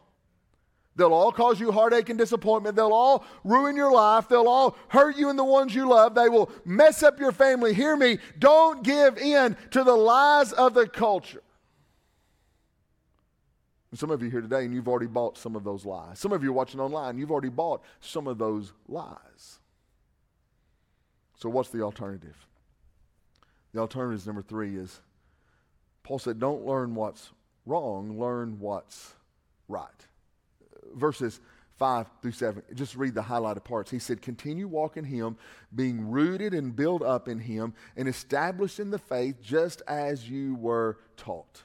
They'll 0.97 1.13
all 1.13 1.31
cause 1.31 1.61
you 1.61 1.73
heartache 1.73 2.09
and 2.09 2.19
disappointment. 2.19 2.75
They'll 2.75 2.93
all 2.93 3.25
ruin 3.45 3.77
your 3.77 3.93
life. 3.93 4.29
They'll 4.29 4.49
all 4.49 4.77
hurt 4.89 5.17
you 5.17 5.29
and 5.29 5.39
the 5.39 5.45
ones 5.45 5.75
you 5.75 5.87
love. 5.89 6.15
They 6.15 6.31
will 6.31 6.51
mess 6.65 7.03
up 7.03 7.21
your 7.21 7.33
family. 7.33 7.75
Hear 7.75 7.97
me. 7.97 8.19
Don't 8.39 8.83
give 8.83 9.19
in 9.19 9.57
to 9.73 9.85
the 9.85 9.95
lies 9.95 10.53
of 10.53 10.73
the 10.73 10.89
culture. 10.89 11.43
And 13.91 14.01
some 14.01 14.11
of 14.11 14.23
you 14.23 14.31
here 14.31 14.41
today, 14.41 14.65
and 14.65 14.75
you've 14.75 14.89
already 14.89 15.07
bought 15.07 15.37
some 15.37 15.55
of 15.55 15.65
those 15.65 15.85
lies. 15.85 16.19
Some 16.19 16.33
of 16.33 16.43
you 16.43 16.51
are 16.51 16.55
watching 16.55 16.81
online, 16.81 17.19
you've 17.19 17.31
already 17.31 17.51
bought 17.51 17.83
some 18.01 18.27
of 18.27 18.39
those 18.39 18.73
lies. 18.89 19.61
So, 21.37 21.49
what's 21.49 21.69
the 21.69 21.83
alternative? 21.83 22.47
The 23.73 23.81
alternative, 23.81 24.21
is 24.21 24.27
number 24.27 24.43
three, 24.43 24.77
is 24.77 25.01
Paul 26.03 26.19
said, 26.19 26.41
don't 26.41 26.65
learn 26.65 26.95
what's 26.95 27.31
wrong, 27.67 28.19
learn 28.19 28.59
what's 28.59 29.15
right. 29.69 30.07
Verses 30.95 31.41
5 31.77 32.07
through 32.23 32.33
7. 32.33 32.63
Just 32.75 32.97
read 32.97 33.15
the 33.15 33.23
highlighted 33.23 33.65
parts. 33.65 33.91
He 33.91 33.99
said, 33.99 34.23
Continue 34.23 34.67
walking 34.67 35.05
Him, 35.05 35.37
being 35.75 36.09
rooted 36.09 36.55
and 36.55 36.75
built 36.75 37.03
up 37.03 37.29
in 37.29 37.39
Him, 37.39 37.75
and 37.97 38.09
established 38.09 38.81
in 38.81 38.91
the 38.91 38.99
faith 38.99 39.43
just 39.43 39.83
as 39.87 40.29
you 40.29 40.55
were 40.55 40.99
taught 41.17 41.63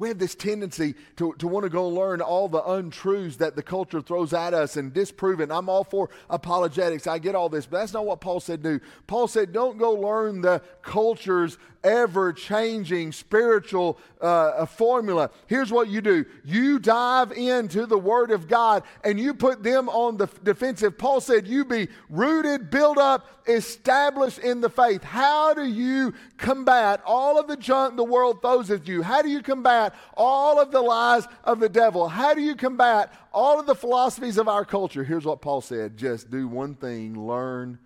we 0.00 0.08
have 0.08 0.18
this 0.18 0.34
tendency 0.34 0.94
to, 1.16 1.34
to 1.34 1.46
want 1.46 1.64
to 1.64 1.68
go 1.68 1.86
learn 1.86 2.22
all 2.22 2.48
the 2.48 2.64
untruths 2.64 3.36
that 3.36 3.54
the 3.54 3.62
culture 3.62 4.00
throws 4.00 4.32
at 4.32 4.54
us 4.54 4.78
and 4.78 4.94
disprove 4.94 5.40
it. 5.40 5.50
I'm 5.50 5.68
all 5.68 5.84
for 5.84 6.08
apologetics. 6.30 7.06
I 7.06 7.18
get 7.18 7.34
all 7.34 7.50
this, 7.50 7.66
but 7.66 7.80
that's 7.80 7.92
not 7.92 8.06
what 8.06 8.22
Paul 8.22 8.40
said 8.40 8.62
do. 8.62 8.80
Paul 9.06 9.28
said, 9.28 9.52
don't 9.52 9.76
go 9.76 9.92
learn 9.92 10.40
the 10.40 10.62
culture's 10.80 11.58
ever 11.82 12.32
changing 12.32 13.12
spiritual 13.12 13.98
uh, 14.20 14.66
formula. 14.66 15.30
Here's 15.46 15.72
what 15.72 15.88
you 15.88 16.00
do 16.00 16.24
you 16.44 16.78
dive 16.78 17.32
into 17.32 17.86
the 17.86 17.98
Word 17.98 18.30
of 18.30 18.48
God 18.48 18.82
and 19.04 19.18
you 19.18 19.34
put 19.34 19.62
them 19.62 19.88
on 19.88 20.16
the 20.16 20.26
defensive. 20.42 20.98
Paul 20.98 21.20
said, 21.20 21.46
you 21.46 21.64
be 21.64 21.88
rooted, 22.08 22.70
built 22.70 22.98
up, 22.98 23.26
established 23.46 24.38
in 24.38 24.60
the 24.60 24.70
faith. 24.70 25.02
How 25.02 25.54
do 25.54 25.64
you 25.64 26.14
combat 26.36 27.00
all 27.04 27.38
of 27.38 27.48
the 27.48 27.56
junk 27.56 27.96
the 27.96 28.04
world 28.04 28.42
throws 28.42 28.70
at 28.70 28.86
you? 28.86 29.02
How 29.02 29.22
do 29.22 29.28
you 29.28 29.42
combat 29.42 29.89
all 30.16 30.60
of 30.60 30.70
the 30.70 30.80
lies 30.80 31.26
of 31.44 31.60
the 31.60 31.68
devil? 31.68 32.08
How 32.08 32.34
do 32.34 32.40
you 32.40 32.54
combat 32.54 33.12
all 33.32 33.60
of 33.60 33.66
the 33.66 33.74
philosophies 33.74 34.38
of 34.38 34.48
our 34.48 34.64
culture? 34.64 35.04
Here's 35.04 35.24
what 35.24 35.40
Paul 35.40 35.60
said 35.60 35.96
just 35.96 36.30
do 36.30 36.48
one 36.48 36.74
thing 36.74 37.26
learn 37.26 37.78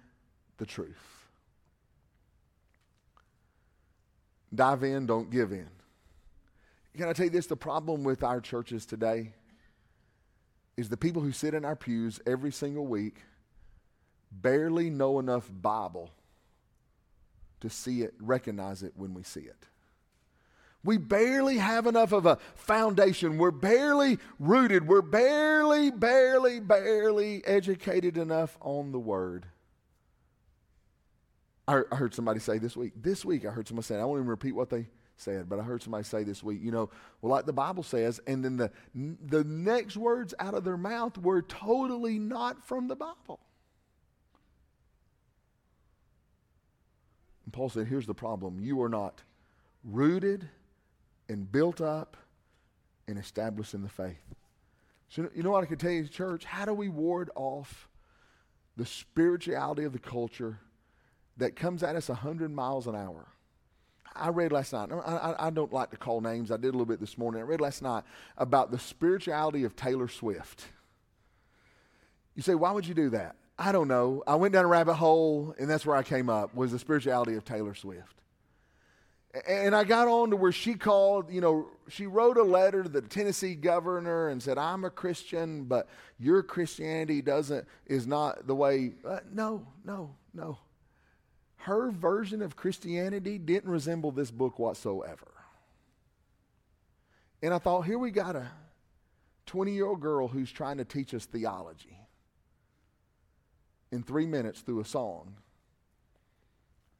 the 0.58 0.66
truth. 0.66 0.96
Dive 4.54 4.84
in, 4.84 5.06
don't 5.06 5.30
give 5.30 5.52
in. 5.52 5.68
Can 6.96 7.08
I 7.08 7.12
tell 7.12 7.24
you 7.24 7.30
this? 7.30 7.46
The 7.46 7.56
problem 7.56 8.04
with 8.04 8.22
our 8.22 8.40
churches 8.40 8.86
today 8.86 9.32
is 10.76 10.88
the 10.88 10.96
people 10.96 11.22
who 11.22 11.32
sit 11.32 11.54
in 11.54 11.64
our 11.64 11.76
pews 11.76 12.20
every 12.26 12.52
single 12.52 12.86
week 12.86 13.22
barely 14.30 14.90
know 14.90 15.18
enough 15.18 15.50
Bible 15.60 16.10
to 17.60 17.70
see 17.70 18.02
it, 18.02 18.14
recognize 18.20 18.82
it 18.82 18.92
when 18.96 19.14
we 19.14 19.22
see 19.22 19.40
it. 19.40 19.66
We 20.84 20.98
barely 20.98 21.56
have 21.56 21.86
enough 21.86 22.12
of 22.12 22.26
a 22.26 22.38
foundation. 22.54 23.38
We're 23.38 23.50
barely 23.50 24.18
rooted. 24.38 24.86
We're 24.86 25.02
barely, 25.02 25.90
barely, 25.90 26.60
barely 26.60 27.44
educated 27.46 28.18
enough 28.18 28.58
on 28.60 28.92
the 28.92 28.98
Word. 28.98 29.46
I 31.66 31.82
heard 31.92 32.14
somebody 32.14 32.40
say 32.40 32.58
this 32.58 32.76
week, 32.76 32.92
this 32.94 33.24
week 33.24 33.46
I 33.46 33.50
heard 33.50 33.66
somebody 33.66 33.86
say, 33.86 33.98
I 33.98 34.04
won't 34.04 34.18
even 34.18 34.28
repeat 34.28 34.52
what 34.52 34.68
they 34.68 34.86
said, 35.16 35.48
but 35.48 35.58
I 35.58 35.62
heard 35.62 35.82
somebody 35.82 36.04
say 36.04 36.22
this 36.22 36.42
week, 36.42 36.60
you 36.62 36.70
know, 36.70 36.90
well, 37.22 37.30
like 37.32 37.46
the 37.46 37.54
Bible 37.54 37.82
says, 37.82 38.20
and 38.26 38.44
then 38.44 38.58
the, 38.58 38.70
the 38.94 39.44
next 39.44 39.96
words 39.96 40.34
out 40.38 40.52
of 40.52 40.64
their 40.64 40.76
mouth 40.76 41.16
were 41.16 41.40
totally 41.40 42.18
not 42.18 42.62
from 42.62 42.88
the 42.88 42.96
Bible. 42.96 43.40
And 47.46 47.52
Paul 47.54 47.70
said, 47.70 47.86
here's 47.86 48.06
the 48.06 48.14
problem 48.14 48.60
you 48.60 48.82
are 48.82 48.90
not 48.90 49.22
rooted 49.82 50.50
and 51.28 51.50
built 51.50 51.80
up 51.80 52.16
and 53.06 53.18
established 53.18 53.74
in 53.74 53.82
the 53.82 53.88
faith. 53.88 54.34
So, 55.08 55.28
you 55.34 55.42
know 55.42 55.50
what 55.50 55.62
I 55.62 55.66
can 55.66 55.78
tell 55.78 55.90
you, 55.90 56.06
church? 56.08 56.44
How 56.44 56.64
do 56.64 56.74
we 56.74 56.88
ward 56.88 57.30
off 57.34 57.88
the 58.76 58.86
spirituality 58.86 59.84
of 59.84 59.92
the 59.92 59.98
culture 59.98 60.58
that 61.36 61.56
comes 61.56 61.82
at 61.82 61.96
us 61.96 62.08
100 62.08 62.50
miles 62.50 62.86
an 62.86 62.96
hour? 62.96 63.26
I 64.16 64.28
read 64.28 64.52
last 64.52 64.72
night, 64.72 64.90
I, 64.92 65.34
I, 65.38 65.50
don't 65.50 65.72
like 65.72 65.90
to 65.90 65.96
call 65.96 66.20
names, 66.20 66.52
I 66.52 66.56
did 66.56 66.68
a 66.68 66.70
little 66.70 66.86
bit 66.86 67.00
this 67.00 67.18
morning. 67.18 67.40
I 67.40 67.44
read 67.44 67.60
last 67.60 67.82
night 67.82 68.04
about 68.38 68.70
the 68.70 68.78
spirituality 68.78 69.64
of 69.64 69.74
Taylor 69.74 70.06
Swift. 70.06 70.66
You 72.36 72.42
say, 72.42 72.54
why 72.54 72.70
would 72.70 72.86
you 72.86 72.94
do 72.94 73.10
that? 73.10 73.34
I 73.58 73.72
don't 73.72 73.88
know. 73.88 74.22
I 74.26 74.36
went 74.36 74.54
down 74.54 74.64
a 74.64 74.68
rabbit 74.68 74.94
hole, 74.94 75.54
and 75.58 75.68
that's 75.68 75.84
where 75.84 75.96
I 75.96 76.02
came 76.02 76.28
up, 76.28 76.54
was 76.54 76.72
the 76.72 76.78
spirituality 76.78 77.34
of 77.34 77.44
Taylor 77.44 77.74
Swift. 77.74 78.20
And 79.48 79.74
I 79.74 79.82
got 79.82 80.06
on 80.06 80.30
to 80.30 80.36
where 80.36 80.52
she 80.52 80.74
called, 80.74 81.30
you 81.30 81.40
know, 81.40 81.68
she 81.88 82.06
wrote 82.06 82.36
a 82.36 82.42
letter 82.42 82.84
to 82.84 82.88
the 82.88 83.02
Tennessee 83.02 83.56
governor 83.56 84.28
and 84.28 84.40
said, 84.40 84.58
I'm 84.58 84.84
a 84.84 84.90
Christian, 84.90 85.64
but 85.64 85.88
your 86.20 86.42
Christianity 86.42 87.20
doesn't, 87.20 87.66
is 87.86 88.06
not 88.06 88.46
the 88.46 88.54
way. 88.54 88.92
Uh, 89.04 89.20
no, 89.32 89.66
no, 89.84 90.14
no. 90.32 90.58
Her 91.56 91.90
version 91.90 92.42
of 92.42 92.54
Christianity 92.54 93.38
didn't 93.38 93.70
resemble 93.70 94.12
this 94.12 94.30
book 94.30 94.58
whatsoever. 94.60 95.32
And 97.42 97.52
I 97.52 97.58
thought, 97.58 97.82
here 97.82 97.98
we 97.98 98.12
got 98.12 98.36
a 98.36 98.46
20 99.46 99.72
year 99.72 99.86
old 99.86 100.00
girl 100.00 100.28
who's 100.28 100.52
trying 100.52 100.78
to 100.78 100.84
teach 100.84 101.12
us 101.12 101.26
theology 101.26 101.98
in 103.90 104.02
three 104.02 104.26
minutes 104.26 104.60
through 104.60 104.80
a 104.80 104.84
song. 104.84 105.34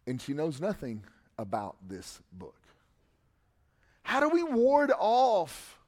And 0.07 0.21
she 0.21 0.33
knows 0.35 0.61
nothing 0.61 1.05
about 1.39 1.77
this 1.87 2.21
book? 2.33 2.57
How 4.03 4.21
do 4.21 4.29
we 4.29 4.43
ward 4.43 4.93
off 4.99 5.79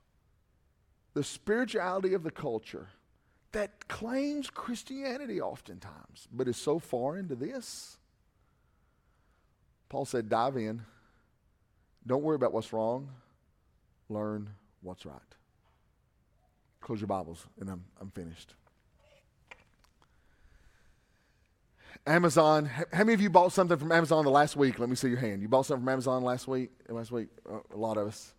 the 1.15 1.25
spirituality 1.25 2.15
of 2.15 2.23
the 2.23 2.31
culture 2.31 2.89
that 3.53 3.89
claims 3.89 4.51
Christianity 4.51 5.41
oftentimes, 5.41 6.29
but 6.33 6.49
is 6.49 6.57
so 6.57 6.79
far 6.79 7.17
into 7.17 7.35
this? 7.35 7.99
Paul 9.89 10.05
said, 10.05 10.29
dive 10.29 10.57
in. 10.57 10.83
Don't 12.07 12.23
worry 12.23 12.37
about 12.37 12.53
what's 12.53 12.73
wrong. 12.73 13.09
Learn 14.09 14.51
what's 14.83 15.07
right. 15.07 15.21
Close 16.81 17.01
your 17.01 17.09
Bibles, 17.09 17.47
and 17.61 17.69
I'm, 17.69 17.85
I'm 18.01 18.11
finished. 18.11 18.55
Amazon. 22.07 22.67
How 22.67 23.01
many 23.01 23.15
of 23.15 23.21
you 23.21 23.31
bought 23.31 23.53
something 23.53 23.77
from 23.77 23.91
Amazon 23.91 24.25
the 24.25 24.31
last 24.31 24.57
week? 24.57 24.79
Let 24.79 24.89
me 24.89 24.95
see 24.95 25.09
your 25.09 25.19
hand. 25.19 25.43
You 25.43 25.49
bought 25.49 25.67
something 25.67 25.85
from 25.85 25.93
Amazon 25.93 26.23
last 26.23 26.47
week? 26.47 26.71
Last 26.89 27.11
week, 27.11 27.29
uh, 27.51 27.59
a 27.75 27.77
lot 27.77 27.97
of 27.97 28.07
us. 28.07 28.33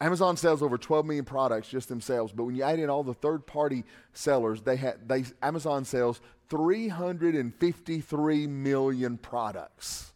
Amazon 0.00 0.36
sells 0.36 0.62
over 0.62 0.78
12 0.78 1.06
million 1.06 1.24
products 1.24 1.68
just 1.68 1.88
themselves, 1.88 2.32
but 2.32 2.44
when 2.44 2.54
you 2.54 2.62
add 2.62 2.78
in 2.78 2.90
all 2.90 3.02
the 3.02 3.14
third-party 3.14 3.82
sellers, 4.12 4.60
they 4.60 4.76
had 4.76 5.08
they 5.08 5.24
Amazon 5.42 5.84
sells 5.84 6.20
353 6.48 8.46
million 8.46 9.16
products. 9.16 10.12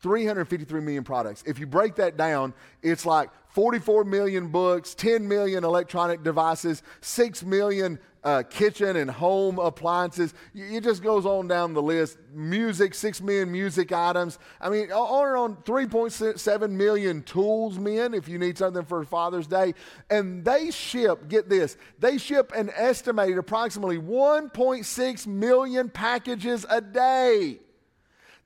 353 0.00 0.80
million 0.80 1.04
products. 1.04 1.44
If 1.46 1.58
you 1.58 1.66
break 1.66 1.94
that 1.96 2.16
down, 2.16 2.54
it's 2.82 3.04
like 3.04 3.30
44 3.48 4.04
million 4.04 4.48
books, 4.48 4.94
10 4.94 5.28
million 5.28 5.62
electronic 5.62 6.22
devices, 6.22 6.82
6 7.02 7.44
million 7.44 7.98
uh, 8.22 8.42
kitchen 8.48 8.96
and 8.96 9.10
home 9.10 9.58
appliances. 9.58 10.34
It 10.54 10.82
just 10.82 11.02
goes 11.02 11.24
on 11.24 11.48
down 11.48 11.74
the 11.74 11.82
list. 11.82 12.18
Music, 12.32 12.94
6 12.94 13.20
million 13.22 13.50
music 13.50 13.92
items. 13.92 14.38
I 14.60 14.68
mean, 14.68 14.92
on 14.92 15.20
on 15.36 15.56
3.7 15.62 16.70
million 16.70 17.22
tools, 17.22 17.78
men, 17.78 18.14
if 18.14 18.28
you 18.28 18.38
need 18.38 18.58
something 18.58 18.84
for 18.84 19.04
Father's 19.04 19.46
Day. 19.46 19.74
And 20.10 20.44
they 20.44 20.70
ship, 20.70 21.28
get 21.28 21.48
this, 21.48 21.76
they 21.98 22.18
ship 22.18 22.52
an 22.54 22.70
estimated 22.74 23.38
approximately 23.38 23.98
1.6 23.98 25.26
million 25.26 25.88
packages 25.88 26.66
a 26.68 26.80
day. 26.80 27.60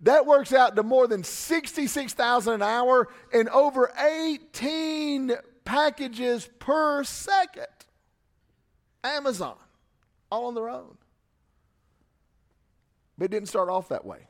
That 0.03 0.27
works 0.27 0.53
out 0.53 0.77
to 0.77 0.83
more 0.83 1.07
than 1.07 1.25
66,000 1.25 2.55
an 2.55 2.63
hour 2.63 3.09
and 3.33 3.49
over 3.49 3.91
18 3.99 5.33
packages 5.65 6.49
per 6.59 7.05
second. 7.05 7.67
Amazon, 9.03 9.57
all 10.35 10.47
on 10.47 10.55
their 10.55 10.68
own. 10.68 10.97
But 13.16 13.27
it 13.27 13.31
didn't 13.31 13.49
start 13.49 13.68
off 13.68 13.88
that 13.88 14.05
way. 14.05 14.27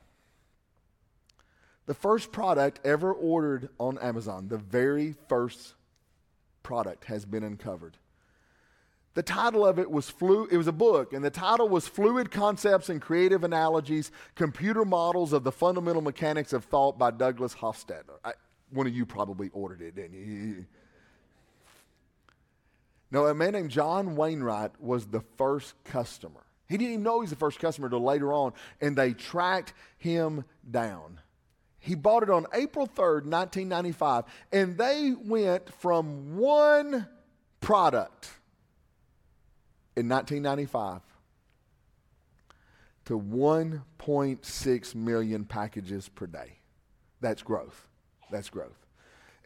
The 1.86 1.94
first 1.94 2.30
product 2.32 2.80
ever 2.84 3.12
ordered 3.12 3.70
on 3.78 3.98
Amazon, 3.98 4.48
the 4.48 4.58
very 4.58 5.14
first 5.28 5.74
product, 6.62 7.06
has 7.06 7.24
been 7.24 7.42
uncovered. 7.42 7.96
The 9.14 9.22
title 9.22 9.64
of 9.64 9.78
it 9.78 9.90
was 9.90 10.10
flu 10.10 10.48
it 10.50 10.56
was 10.56 10.66
a 10.66 10.72
book 10.72 11.12
and 11.12 11.24
the 11.24 11.30
title 11.30 11.68
was 11.68 11.86
Fluid 11.86 12.32
Concepts 12.32 12.88
and 12.88 13.00
Creative 13.00 13.44
Analogies: 13.44 14.10
Computer 14.34 14.84
Models 14.84 15.32
of 15.32 15.44
the 15.44 15.52
Fundamental 15.52 16.02
Mechanics 16.02 16.52
of 16.52 16.64
Thought 16.64 16.98
by 16.98 17.10
Douglas 17.12 17.54
Hofstadter. 17.54 18.18
I, 18.24 18.32
one 18.70 18.86
of 18.88 18.94
you 18.94 19.06
probably 19.06 19.50
ordered 19.52 19.82
it, 19.82 19.94
didn't 19.94 20.14
you? 20.14 20.66
No, 23.14 23.29
a 23.29 23.35
man 23.35 23.53
named 23.53 23.70
John 23.70 24.16
Wainwright 24.16 24.72
was 24.81 25.07
the 25.07 25.20
first 25.38 25.74
customer. 25.85 26.40
He 26.68 26.77
didn't 26.77 26.94
even 26.94 27.03
know 27.05 27.20
he 27.20 27.20
was 27.20 27.31
the 27.31 27.37
first 27.37 27.61
customer 27.61 27.87
until 27.87 28.03
later 28.03 28.33
on, 28.33 28.55
and 28.81 28.96
they 28.96 29.12
tracked 29.12 29.72
him 29.98 30.44
down. 30.68 31.20
He 31.79 31.94
bought 31.94 32.24
it 32.24 32.31
on 32.31 32.48
April 32.53 32.88
3rd, 32.88 33.27
1995, 33.27 34.24
and 34.53 34.77
they 34.77 35.12
went 35.16 35.72
from 35.74 36.37
one 36.37 37.07
product 37.61 38.31
in 39.94 40.09
1995 40.09 41.00
to 43.05 43.16
1.6 43.16 44.94
million 44.96 45.44
packages 45.44 46.09
per 46.09 46.27
day. 46.27 46.59
That's 47.20 47.44
growth. 47.44 47.87
That's 48.33 48.50
growth. 48.50 48.88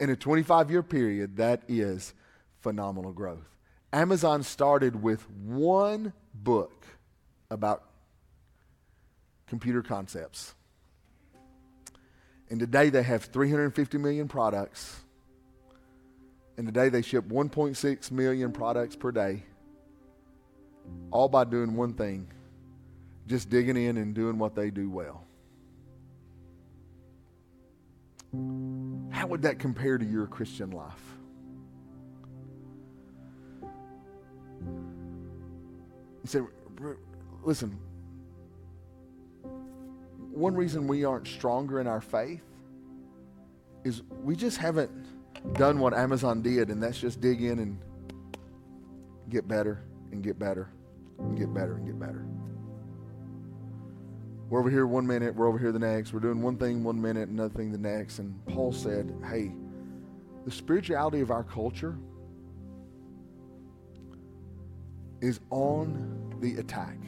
In 0.01 0.09
a 0.09 0.17
25 0.17 0.71
year 0.71 0.83
period, 0.83 1.37
that 1.37 1.65
is 1.69 2.15
phenomenal 2.63 3.13
growth. 3.13 3.58
Amazon 3.92 4.42
started 4.42 5.03
with 5.03 5.29
one 5.31 6.12
book 6.35 6.87
about 7.51 7.85
computer 9.46 9.83
concepts. 9.83 10.55
And 12.51 12.61
today 12.61 12.90
they 12.90 13.03
have 13.03 13.24
350 13.24 13.98
million 13.98 14.29
products. 14.29 15.01
And 16.57 16.66
today 16.66 16.88
they 16.88 17.03
ship 17.03 17.29
1.6 17.29 18.11
million 18.11 18.53
products 18.53 18.96
per 18.96 19.12
day 19.12 19.44
all 21.11 21.29
by 21.29 21.44
doing 21.44 21.74
one 21.77 21.92
thing 21.92 22.27
just 23.27 23.51
digging 23.51 23.77
in 23.77 23.98
and 23.98 24.14
doing 24.14 24.38
what 24.38 24.55
they 24.55 24.70
do 24.70 24.88
well. 24.90 25.24
How 29.11 29.27
would 29.27 29.42
that 29.42 29.59
compare 29.59 29.98
to 29.98 30.05
your 30.05 30.27
Christian 30.27 30.70
life? 30.70 31.18
Say, 36.29 36.41
listen, 37.43 37.79
one 40.31 40.55
reason 40.55 40.87
we 40.87 41.05
aren't 41.05 41.27
stronger 41.27 41.81
in 41.81 41.87
our 41.87 42.03
faith 42.03 42.43
is 43.83 44.03
we 44.23 44.37
just 44.37 44.59
haven't 44.59 44.91
done 45.55 45.79
what 45.79 45.95
Amazon 45.95 46.43
did, 46.43 46.69
and 46.69 46.83
that's 46.83 47.01
just 47.01 47.23
dig 47.23 47.43
in 47.43 47.61
and 47.61 47.79
get 49.31 49.49
better 49.49 49.83
and 50.12 50.23
get 50.23 50.38
better 50.38 50.69
and 51.19 51.38
get 51.38 51.55
better 51.55 51.77
and 51.77 51.87
get 51.87 51.99
better. 51.99 52.27
We're 54.51 54.61
over 54.61 54.69
here 54.69 54.87
one 54.87 55.07
minute, 55.07 55.35
we're 55.35 55.49
over 55.49 55.59
here 55.59 55.73
the 55.73 55.79
next. 55.79 56.12
We're 56.12 56.21
doing 56.21 56.43
one 56.43 56.59
thing 56.59 56.85
one 56.85 57.01
minute, 57.01 57.31
another 57.31 57.55
thing 57.55 57.73
the 57.73 57.79
next. 57.79 58.19
And 58.19 58.35
Paul 58.47 58.73
said, 58.73 59.14
hey, 59.31 59.53
the 60.45 60.51
spirituality 60.51 61.21
of 61.21 61.31
our 61.31 61.43
culture 61.43 61.97
is 65.21 65.41
on 65.51 66.18
the 66.40 66.57
attack. 66.57 66.98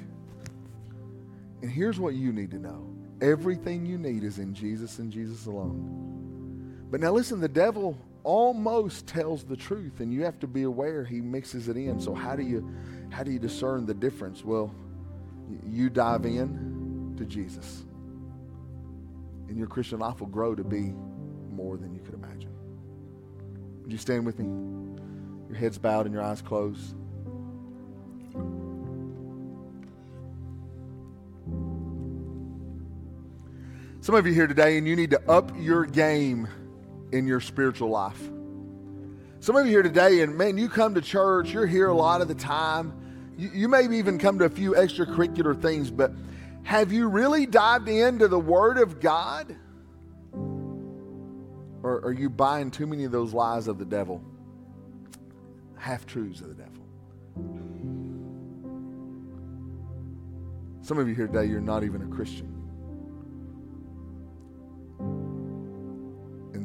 And 1.62 1.70
here's 1.70 2.00
what 2.00 2.14
you 2.14 2.32
need 2.32 2.50
to 2.52 2.58
know 2.58 2.86
everything 3.20 3.84
you 3.84 3.98
need 3.98 4.24
is 4.24 4.38
in 4.38 4.54
Jesus 4.54 4.98
and 4.98 5.12
Jesus 5.12 5.46
alone. 5.46 6.86
But 6.90 7.00
now 7.00 7.12
listen, 7.12 7.40
the 7.40 7.48
devil 7.48 7.98
almost 8.22 9.06
tells 9.06 9.44
the 9.44 9.56
truth, 9.56 10.00
and 10.00 10.12
you 10.12 10.24
have 10.24 10.38
to 10.40 10.46
be 10.46 10.62
aware 10.62 11.04
he 11.04 11.20
mixes 11.20 11.68
it 11.68 11.76
in. 11.76 12.00
So, 12.00 12.14
how 12.14 12.36
do 12.36 12.42
you 12.42 12.68
how 13.10 13.22
do 13.22 13.30
you 13.30 13.38
discern 13.38 13.86
the 13.86 13.94
difference? 13.94 14.44
Well, 14.44 14.74
you 15.66 15.90
dive 15.90 16.24
in 16.24 17.14
to 17.18 17.24
Jesus. 17.24 17.84
And 19.48 19.58
your 19.58 19.66
Christian 19.66 19.98
life 19.98 20.20
will 20.20 20.28
grow 20.28 20.54
to 20.54 20.62
be 20.62 20.92
more 21.50 21.76
than 21.76 21.92
you 21.92 22.00
could 22.00 22.14
imagine. 22.14 22.52
Would 23.82 23.90
you 23.90 23.98
stand 23.98 24.24
with 24.24 24.38
me? 24.38 24.46
Your 25.48 25.58
heads 25.58 25.76
bowed 25.76 26.06
and 26.06 26.14
your 26.14 26.22
eyes 26.22 26.40
closed. 26.40 26.94
Some 34.02 34.14
of 34.14 34.26
you 34.26 34.32
here 34.32 34.46
today, 34.46 34.78
and 34.78 34.88
you 34.88 34.96
need 34.96 35.10
to 35.10 35.30
up 35.30 35.52
your 35.58 35.84
game 35.84 36.48
in 37.12 37.26
your 37.26 37.40
spiritual 37.40 37.90
life. 37.90 38.18
Some 39.40 39.56
of 39.56 39.66
you 39.66 39.72
here 39.72 39.82
today, 39.82 40.22
and 40.22 40.38
man, 40.38 40.56
you 40.56 40.70
come 40.70 40.94
to 40.94 41.02
church, 41.02 41.52
you're 41.52 41.66
here 41.66 41.88
a 41.88 41.94
lot 41.94 42.22
of 42.22 42.28
the 42.28 42.34
time. 42.34 42.94
You, 43.36 43.50
you 43.52 43.68
may 43.68 43.82
even 43.98 44.18
come 44.18 44.38
to 44.38 44.46
a 44.46 44.50
few 44.50 44.72
extracurricular 44.72 45.60
things, 45.60 45.90
but 45.90 46.12
have 46.62 46.92
you 46.92 47.08
really 47.08 47.44
dived 47.44 47.90
into 47.90 48.26
the 48.26 48.38
Word 48.38 48.78
of 48.78 49.00
God? 49.00 49.54
Or 51.82 52.02
are 52.02 52.12
you 52.12 52.30
buying 52.30 52.70
too 52.70 52.86
many 52.86 53.04
of 53.04 53.12
those 53.12 53.34
lies 53.34 53.68
of 53.68 53.78
the 53.78 53.84
devil? 53.84 54.22
Half 55.76 56.06
truths 56.06 56.40
of 56.40 56.48
the 56.48 56.54
devil. 56.54 56.84
Some 60.80 60.98
of 60.98 61.06
you 61.06 61.14
here 61.14 61.26
today, 61.26 61.44
you're 61.44 61.60
not 61.60 61.84
even 61.84 62.00
a 62.00 62.06
Christian. 62.06 62.59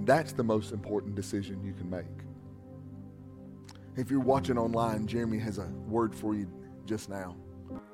That's 0.06 0.32
the 0.32 0.44
most 0.44 0.72
important 0.72 1.16
decision 1.16 1.64
you 1.64 1.74
can 1.74 1.90
make. 1.90 2.06
If 3.98 4.12
you're 4.12 4.20
watching 4.20 4.58
online, 4.58 5.08
Jeremy 5.08 5.40
has 5.40 5.58
a 5.58 5.68
word 5.88 6.14
for 6.14 6.36
you 6.36 6.48
just 6.86 7.10
now. 7.10 7.36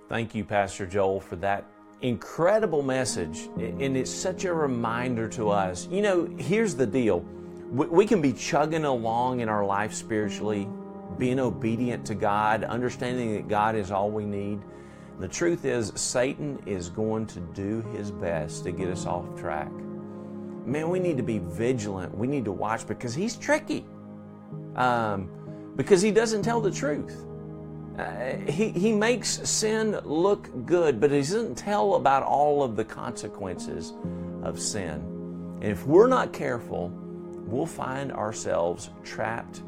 Thank 0.09 0.36
you, 0.36 0.43
Pastor 0.43 0.86
Joel, 0.86 1.20
for 1.20 1.36
that 1.38 1.66
incredible 2.01 2.82
message. 2.82 3.49
And 3.57 3.95
it's 3.95 4.12
such 4.12 4.45
a 4.45 4.53
reminder 4.53 5.28
to 5.30 5.49
us. 5.49 5.88
You 5.91 6.01
know, 6.01 6.26
here's 6.38 6.76
the 6.76 6.88
deal 6.88 7.20
we 7.72 8.05
can 8.05 8.22
be 8.22 8.34
chugging 8.34 8.84
along 8.84 9.39
in 9.39 9.47
our 9.47 9.66
life 9.66 9.93
spiritually, 9.93 10.68
being 11.18 11.39
obedient 11.39 12.05
to 12.07 12.16
God, 12.16 12.66
understanding 12.66 13.34
that 13.36 13.47
God 13.47 13.76
is 13.76 13.91
all 13.91 14.12
we 14.12 14.26
need. 14.26 14.59
The 15.20 15.28
truth 15.28 15.64
is, 15.64 15.93
Satan 15.95 16.62
is 16.66 16.89
going 16.89 17.28
to 17.28 17.39
do 17.39 17.82
his 17.95 18.12
best 18.12 18.64
to 18.66 18.72
get 18.72 18.89
us 18.89 19.05
off 19.05 19.39
track. 19.39 19.72
Man, 20.72 20.88
we 20.88 20.99
need 20.99 21.17
to 21.17 21.24
be 21.24 21.39
vigilant. 21.39 22.17
We 22.17 22.28
need 22.28 22.45
to 22.45 22.53
watch 22.53 22.88
because 22.88 23.13
he's 23.13 23.36
tricky. 23.36 23.86
Um, 24.78 25.30
because 25.76 26.01
he 26.01 26.11
doesn't 26.11 26.43
tell 26.43 26.61
the 26.61 26.72
truth. 26.72 27.26
Uh, 27.99 28.38
he, 28.49 28.69
he 28.69 28.93
makes 28.93 29.47
sin 29.49 29.99
look 30.05 30.49
good, 30.65 31.01
but 31.01 31.11
he 31.11 31.17
doesn't 31.17 31.55
tell 31.55 31.95
about 31.95 32.24
all 32.24 32.63
of 32.63 32.78
the 32.78 32.86
consequences 32.86 33.91
of 34.43 34.57
sin. 34.57 35.03
And 35.61 35.65
if 35.65 35.86
we're 35.86 36.07
not 36.07 36.32
careful, 36.32 36.88
we'll 37.45 37.65
find 37.65 38.13
ourselves 38.13 38.91
trapped 39.03 39.63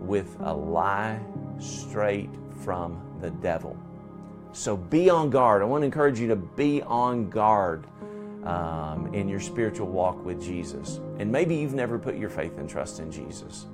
with 0.00 0.34
a 0.40 0.54
lie 0.54 1.20
straight 1.58 2.30
from 2.64 2.98
the 3.20 3.30
devil. 3.30 3.76
So 4.52 4.74
be 4.74 5.10
on 5.10 5.28
guard. 5.28 5.60
I 5.60 5.66
want 5.66 5.82
to 5.82 5.86
encourage 5.86 6.18
you 6.18 6.28
to 6.28 6.36
be 6.36 6.80
on 6.80 7.28
guard 7.28 7.86
um, 8.44 9.12
in 9.14 9.28
your 9.28 9.40
spiritual 9.40 9.88
walk 9.88 10.24
with 10.24 10.42
Jesus. 10.42 11.00
And 11.18 11.30
maybe 11.30 11.56
you've 11.56 11.74
never 11.74 11.98
put 11.98 12.16
your 12.16 12.30
faith 12.30 12.58
and 12.58 12.68
trust 12.68 13.00
in 13.00 13.10
Jesus. 13.10 13.66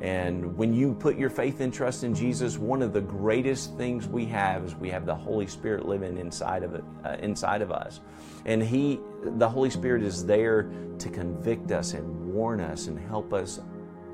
And 0.00 0.56
when 0.56 0.74
you 0.74 0.92
put 0.94 1.16
your 1.16 1.30
faith 1.30 1.60
and 1.60 1.72
trust 1.72 2.02
in 2.02 2.14
Jesus, 2.14 2.58
one 2.58 2.82
of 2.82 2.92
the 2.92 3.00
greatest 3.00 3.76
things 3.76 4.06
we 4.08 4.26
have 4.26 4.64
is 4.64 4.74
we 4.74 4.90
have 4.90 5.06
the 5.06 5.14
Holy 5.14 5.46
Spirit 5.46 5.86
living 5.86 6.18
inside 6.18 6.62
of 6.62 6.74
it, 6.74 6.84
uh, 7.04 7.16
inside 7.20 7.62
of 7.62 7.70
us. 7.70 8.00
And 8.44 8.62
he, 8.62 9.00
the 9.22 9.48
Holy 9.48 9.70
Spirit 9.70 10.02
is 10.02 10.26
there 10.26 10.70
to 10.98 11.08
convict 11.08 11.70
us 11.70 11.94
and 11.94 12.34
warn 12.34 12.60
us 12.60 12.88
and 12.88 12.98
help 12.98 13.32
us 13.32 13.60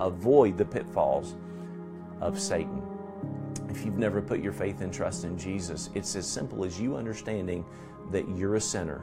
avoid 0.00 0.58
the 0.58 0.64
pitfalls 0.64 1.34
of 2.20 2.38
Satan. 2.38 2.82
If 3.68 3.84
you've 3.84 3.98
never 3.98 4.20
put 4.20 4.40
your 4.40 4.52
faith 4.52 4.82
and 4.82 4.92
trust 4.92 5.24
in 5.24 5.38
Jesus, 5.38 5.90
it's 5.94 6.14
as 6.14 6.26
simple 6.26 6.64
as 6.64 6.78
you 6.78 6.96
understanding 6.96 7.64
that 8.10 8.28
you're 8.36 8.56
a 8.56 8.60
sinner. 8.60 9.02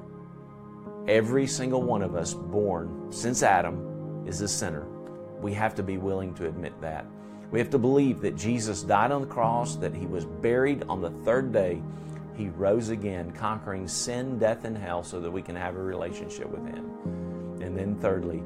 Every 1.08 1.47
single 1.47 1.82
one 1.84 2.01
of 2.01 2.16
us 2.16 2.34
born 2.34 3.12
since 3.12 3.41
Adam 3.41 4.26
is 4.28 4.41
a 4.41 4.47
sinner. 4.47 4.86
We 5.41 5.53
have 5.53 5.74
to 5.76 5.84
be 5.84 5.97
willing 5.97 6.34
to 6.36 6.47
admit 6.47 6.80
that. 6.82 7.05
We 7.49 7.60
have 7.60 7.70
to 7.70 7.78
believe 7.78 8.20
that 8.22 8.36
Jesus 8.36 8.84
died 8.84 9.12
on 9.12 9.22
the 9.22 9.28
cross, 9.28 9.78
that 9.78 9.95
he 9.95 10.05
was 10.05 10.26
buried 10.26 10.84
on 10.89 11.01
the 11.01 11.12
third 11.24 11.53
day. 11.53 11.82
He 12.36 12.49
rose 12.49 12.89
again, 12.89 13.32
conquering 13.32 13.88
sin, 13.88 14.38
death, 14.38 14.66
and 14.66 14.78
hell 14.78 15.01
so 15.01 15.22
that 15.22 15.32
we 15.32 15.41
can 15.41 15.55
have 15.55 15.78
a 15.78 15.82
relationship 15.82 16.49
with 16.49 16.66
him. 16.68 16.91
And 17.62 17.78
then, 17.78 17.95
thirdly, 17.95 18.43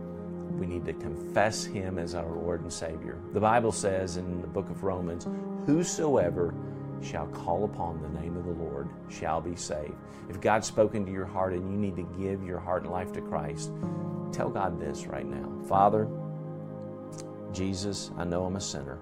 we 0.52 0.68
need 0.68 0.86
to 0.86 0.94
confess 0.94 1.64
him 1.64 1.98
as 1.98 2.14
our 2.14 2.30
Lord 2.30 2.62
and 2.62 2.72
Savior. 2.72 3.18
The 3.34 3.40
Bible 3.40 3.72
says 3.72 4.18
in 4.18 4.40
the 4.40 4.48
book 4.48 4.70
of 4.70 4.84
Romans, 4.84 5.26
Whosoever 5.66 6.54
shall 7.04 7.28
call 7.28 7.66
upon 7.66 8.02
the 8.02 8.22
name 8.22 8.38
of 8.38 8.46
the 8.46 8.52
Lord 8.52 8.90
shall 9.10 9.42
be 9.42 9.56
saved. 9.56 9.96
If 10.30 10.40
God's 10.40 10.68
spoken 10.68 11.06
to 11.06 11.12
your 11.12 11.26
heart 11.26 11.54
and 11.54 11.70
you 11.70 11.78
need 11.78 11.96
to 11.96 12.08
give 12.20 12.44
your 12.44 12.60
heart 12.60 12.84
and 12.84 12.92
life 12.92 13.12
to 13.14 13.22
Christ, 13.22 13.72
tell 14.32 14.50
God 14.50 14.80
this 14.80 15.08
right 15.08 15.26
now 15.26 15.50
Father, 15.68 16.08
Jesus, 17.52 18.12
I 18.18 18.24
know 18.24 18.46
I'm 18.46 18.56
a 18.56 18.62
sinner. 18.62 19.00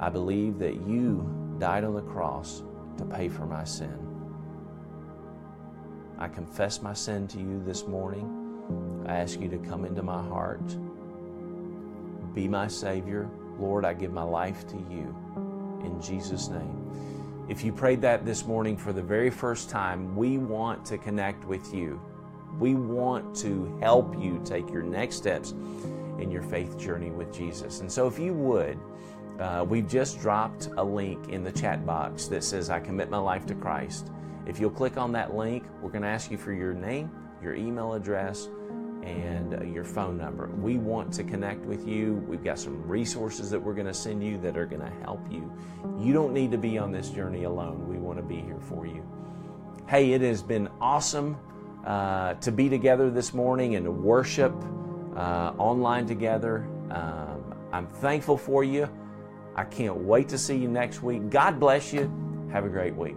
I 0.00 0.08
believe 0.08 0.58
that 0.58 0.74
you 0.86 1.56
died 1.58 1.84
on 1.84 1.94
the 1.94 2.02
cross 2.02 2.62
to 2.98 3.04
pay 3.04 3.28
for 3.28 3.46
my 3.46 3.64
sin. 3.64 3.98
I 6.18 6.28
confess 6.28 6.82
my 6.82 6.92
sin 6.92 7.28
to 7.28 7.38
you 7.38 7.62
this 7.64 7.86
morning. 7.86 9.04
I 9.06 9.16
ask 9.16 9.40
you 9.40 9.48
to 9.48 9.58
come 9.58 9.84
into 9.84 10.02
my 10.02 10.22
heart. 10.22 10.76
Be 12.34 12.48
my 12.48 12.66
Savior. 12.66 13.28
Lord, 13.58 13.84
I 13.84 13.94
give 13.94 14.12
my 14.12 14.22
life 14.22 14.66
to 14.68 14.76
you 14.76 15.14
in 15.84 16.00
Jesus' 16.00 16.48
name. 16.48 16.80
If 17.48 17.62
you 17.62 17.72
prayed 17.72 18.00
that 18.02 18.24
this 18.24 18.46
morning 18.46 18.76
for 18.76 18.92
the 18.92 19.02
very 19.02 19.30
first 19.30 19.68
time, 19.68 20.16
we 20.16 20.38
want 20.38 20.84
to 20.86 20.96
connect 20.98 21.44
with 21.44 21.74
you. 21.74 22.00
We 22.58 22.74
want 22.74 23.36
to 23.36 23.76
help 23.80 24.18
you 24.18 24.40
take 24.44 24.70
your 24.70 24.82
next 24.82 25.16
steps 25.16 25.50
in 26.18 26.30
your 26.30 26.42
faith 26.42 26.78
journey 26.78 27.10
with 27.10 27.32
Jesus. 27.32 27.80
And 27.80 27.90
so, 27.90 28.06
if 28.06 28.18
you 28.18 28.32
would, 28.32 28.78
uh, 29.38 29.66
we've 29.68 29.88
just 29.88 30.20
dropped 30.20 30.68
a 30.76 30.84
link 30.84 31.28
in 31.28 31.42
the 31.42 31.52
chat 31.52 31.84
box 31.84 32.26
that 32.28 32.44
says, 32.44 32.70
I 32.70 32.80
commit 32.80 33.10
my 33.10 33.18
life 33.18 33.44
to 33.46 33.54
Christ. 33.54 34.10
If 34.46 34.60
you'll 34.60 34.70
click 34.70 34.96
on 34.96 35.12
that 35.12 35.34
link, 35.34 35.64
we're 35.82 35.90
going 35.90 36.02
to 36.02 36.08
ask 36.08 36.30
you 36.30 36.38
for 36.38 36.52
your 36.52 36.72
name, 36.72 37.10
your 37.42 37.54
email 37.54 37.94
address, 37.94 38.48
and 39.04 39.54
uh, 39.54 39.62
your 39.64 39.84
phone 39.84 40.16
number. 40.16 40.48
We 40.48 40.78
want 40.78 41.12
to 41.14 41.24
connect 41.24 41.64
with 41.64 41.86
you. 41.86 42.24
We've 42.26 42.42
got 42.42 42.58
some 42.58 42.86
resources 42.88 43.50
that 43.50 43.60
we're 43.60 43.74
going 43.74 43.86
to 43.86 43.94
send 43.94 44.24
you 44.24 44.38
that 44.38 44.56
are 44.56 44.66
going 44.66 44.82
to 44.82 44.92
help 45.02 45.20
you. 45.30 45.52
You 45.98 46.12
don't 46.12 46.32
need 46.32 46.50
to 46.52 46.58
be 46.58 46.78
on 46.78 46.90
this 46.90 47.10
journey 47.10 47.44
alone. 47.44 47.86
We 47.88 47.98
want 47.98 48.18
to 48.18 48.24
be 48.24 48.40
here 48.40 48.60
for 48.60 48.86
you. 48.86 49.04
Hey, 49.86 50.12
it 50.12 50.22
has 50.22 50.42
been 50.42 50.68
awesome 50.80 51.36
uh, 51.84 52.34
to 52.34 52.50
be 52.50 52.68
together 52.68 53.10
this 53.10 53.34
morning 53.34 53.76
and 53.76 53.84
to 53.84 53.90
worship 53.90 54.54
uh, 55.14 55.52
online 55.58 56.06
together. 56.06 56.66
Um, 56.90 57.54
I'm 57.72 57.86
thankful 57.86 58.38
for 58.38 58.64
you. 58.64 58.88
I 59.54 59.64
can't 59.64 59.96
wait 59.96 60.28
to 60.30 60.38
see 60.38 60.56
you 60.56 60.68
next 60.68 61.02
week. 61.02 61.28
God 61.30 61.60
bless 61.60 61.92
you. 61.92 62.10
Have 62.50 62.64
a 62.64 62.68
great 62.68 62.94
week. 62.94 63.16